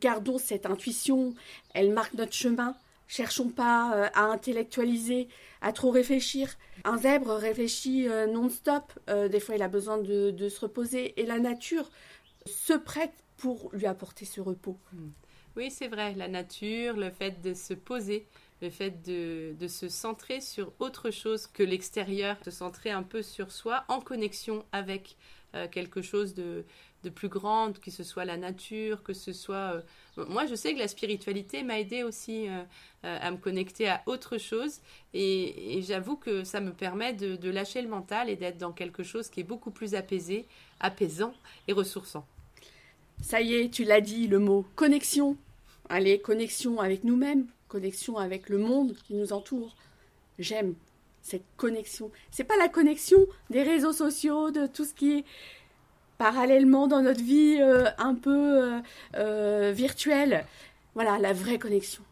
gardons 0.00 0.38
cette 0.38 0.66
intuition. 0.66 1.34
Elle 1.74 1.92
marque 1.92 2.14
notre 2.14 2.32
chemin. 2.32 2.76
Cherchons 3.08 3.50
pas 3.50 3.94
euh, 3.94 4.08
à 4.14 4.24
intellectualiser, 4.24 5.28
à 5.60 5.72
trop 5.72 5.90
réfléchir. 5.90 6.56
Un 6.84 6.98
zèbre 6.98 7.34
réfléchit 7.34 8.08
euh, 8.08 8.26
non-stop. 8.26 8.92
Euh, 9.08 9.28
des 9.28 9.40
fois, 9.40 9.54
il 9.54 9.62
a 9.62 9.68
besoin 9.68 9.98
de, 9.98 10.48
se 10.48 10.60
reposer. 10.60 11.18
Et 11.20 11.24
la 11.24 11.38
nature 11.38 11.88
se 12.46 12.72
prête 12.72 13.14
pour 13.36 13.70
lui 13.72 13.86
apporter 13.86 14.24
ce 14.24 14.40
repos. 14.40 14.78
Mm. 14.92 15.08
Oui, 15.56 15.70
c'est 15.70 15.88
vrai. 15.88 16.14
La 16.14 16.28
nature, 16.28 16.96
le 16.96 17.10
fait 17.10 17.40
de 17.40 17.54
se 17.54 17.74
poser, 17.74 18.26
le 18.62 18.70
fait 18.70 19.02
de, 19.04 19.54
de, 19.58 19.68
se 19.68 19.88
centrer 19.88 20.40
sur 20.40 20.72
autre 20.78 21.10
chose 21.10 21.46
que 21.46 21.62
l'extérieur, 21.62 22.36
se 22.44 22.50
centrer 22.50 22.90
un 22.90 23.02
peu 23.02 23.22
sur 23.22 23.52
soi 23.52 23.84
en 23.88 24.00
connexion 24.00 24.64
avec 24.72 25.16
euh, 25.54 25.68
quelque 25.68 26.02
chose 26.02 26.34
de, 26.34 26.64
de, 27.04 27.10
plus 27.10 27.28
grand, 27.28 27.78
que 27.78 27.90
ce 27.90 28.02
soit 28.02 28.24
la 28.24 28.36
nature, 28.36 29.02
que 29.02 29.12
ce 29.12 29.32
soit... 29.32 29.82
Euh, 30.16 30.24
moi, 30.28 30.46
je 30.46 30.54
sais 30.54 30.74
que 30.74 30.78
la 30.78 30.88
spiritualité 30.88 31.62
m'a 31.62 31.78
aidé 31.78 32.02
aussi 32.02 32.48
euh, 32.48 32.62
à 33.02 33.30
me 33.30 33.36
connecter 33.36 33.88
à 33.88 34.02
autre 34.06 34.38
chose 34.38 34.80
et, 35.12 35.80
j'avoue 35.86 36.16
que 36.16 36.42
ça 36.44 36.60
me 36.60 36.72
permet 36.72 37.12
de, 37.12 37.36
de 37.36 37.50
lâcher 37.50 37.82
le 37.82 37.88
mental 37.88 38.30
et 38.30 38.36
d'être 38.36 38.58
dans 38.58 38.72
quelque 38.72 39.02
chose 39.02 39.28
qui 39.28 39.40
est 39.40 39.44
beaucoup 39.44 39.70
plus 39.70 39.94
apaisé, 39.94 40.46
apaisant 40.80 41.34
et 41.68 41.72
ressourçant. 41.72 42.26
Ça 43.22 43.40
y 43.40 43.54
est, 43.54 43.70
tu 43.70 43.84
l'as 43.84 44.00
dit, 44.00 44.26
le 44.26 44.38
mot 44.38 44.66
connexion. 44.74 45.36
Allez, 45.88 46.18
connexion 46.20 46.80
avec 46.80 47.04
nous-mêmes, 47.04 47.46
connexion 47.68 48.16
avec 48.16 48.48
le 48.48 48.58
monde 48.58 48.94
qui 49.06 49.14
nous 49.14 49.32
entoure. 49.32 49.76
J'aime 50.38 50.74
cette 51.22 51.44
connexion. 51.56 52.10
C'est 52.30 52.44
pas 52.44 52.56
la 52.56 52.68
connexion 52.68 53.18
des 53.50 53.62
réseaux 53.62 53.92
sociaux, 53.92 54.50
de 54.50 54.66
tout 54.66 54.84
ce 54.84 54.94
qui 54.94 55.18
est 55.18 55.24
parallèlement 56.18 56.86
dans 56.86 57.02
notre 57.02 57.22
vie 57.22 57.58
euh, 57.60 57.90
un 57.98 58.14
peu 58.14 58.62
euh, 58.62 58.80
euh, 59.16 59.72
virtuelle. 59.72 60.46
Voilà, 60.94 61.18
la 61.18 61.32
vraie 61.32 61.58
connexion. 61.58 62.02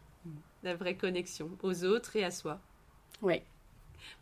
La 0.63 0.75
vraie 0.75 0.95
connexion 0.95 1.49
aux 1.63 1.85
autres 1.85 2.15
et 2.15 2.23
à 2.23 2.31
soi. 2.31 2.59
Oui. 3.21 3.41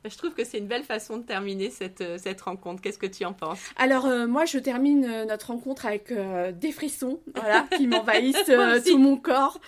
Bah, 0.04 0.10
je 0.12 0.18
trouve 0.18 0.34
que 0.34 0.44
c'est 0.44 0.58
une 0.58 0.68
belle 0.68 0.84
façon 0.84 1.18
de 1.18 1.24
terminer 1.24 1.70
cette, 1.70 2.02
euh, 2.02 2.18
cette 2.18 2.42
rencontre. 2.42 2.82
Qu'est-ce 2.82 2.98
que 2.98 3.08
tu 3.08 3.24
en 3.26 3.34
penses? 3.34 3.60
Alors, 3.78 4.06
euh, 4.06 4.28
moi, 4.28 4.46
je 4.46 4.58
termine 4.60 5.06
euh, 5.06 5.26
notre 5.26 5.48
rencontre 5.48 5.86
avec 5.86 6.14
des 6.14 6.72
frissons 6.72 7.20
voilà, 7.36 7.68
qui 7.78 7.88
m'envahissent 7.88 8.52
tout 8.86 8.98
mon 8.98 9.18
corps. 9.18 9.60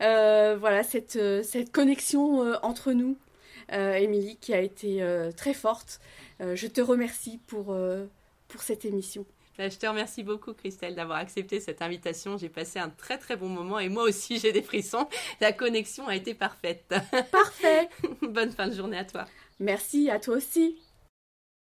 voilà, 0.00 0.82
cette, 0.82 1.18
cette 1.44 1.72
connexion 1.72 2.40
entre 2.62 2.92
nous, 2.92 3.16
Émilie, 3.70 4.36
qui 4.40 4.54
a 4.54 4.60
été 4.60 5.04
très 5.36 5.54
forte. 5.54 6.00
je 6.40 6.66
te 6.66 6.80
remercie 6.80 7.38
pour, 7.46 7.76
pour 8.48 8.62
cette 8.62 8.84
émission. 8.84 9.26
Euh, 9.60 9.68
je 9.68 9.76
te 9.76 9.86
remercie 9.86 10.22
beaucoup, 10.22 10.54
Christelle, 10.54 10.94
d'avoir 10.94 11.18
accepté 11.18 11.60
cette 11.60 11.82
invitation. 11.82 12.38
J'ai 12.38 12.48
passé 12.48 12.78
un 12.78 12.88
très 12.88 13.18
très 13.18 13.36
bon 13.36 13.48
moment 13.48 13.78
et 13.78 13.88
moi 13.88 14.04
aussi 14.04 14.38
j'ai 14.38 14.52
des 14.52 14.62
frissons. 14.62 15.06
La 15.40 15.52
connexion 15.52 16.08
a 16.08 16.16
été 16.16 16.34
parfaite. 16.34 16.94
Parfait. 17.30 17.88
Bonne 18.22 18.50
fin 18.50 18.68
de 18.68 18.74
journée 18.74 18.98
à 18.98 19.04
toi. 19.04 19.26
Merci 19.62 20.10
à 20.10 20.18
toi 20.18 20.36
aussi. 20.36 20.76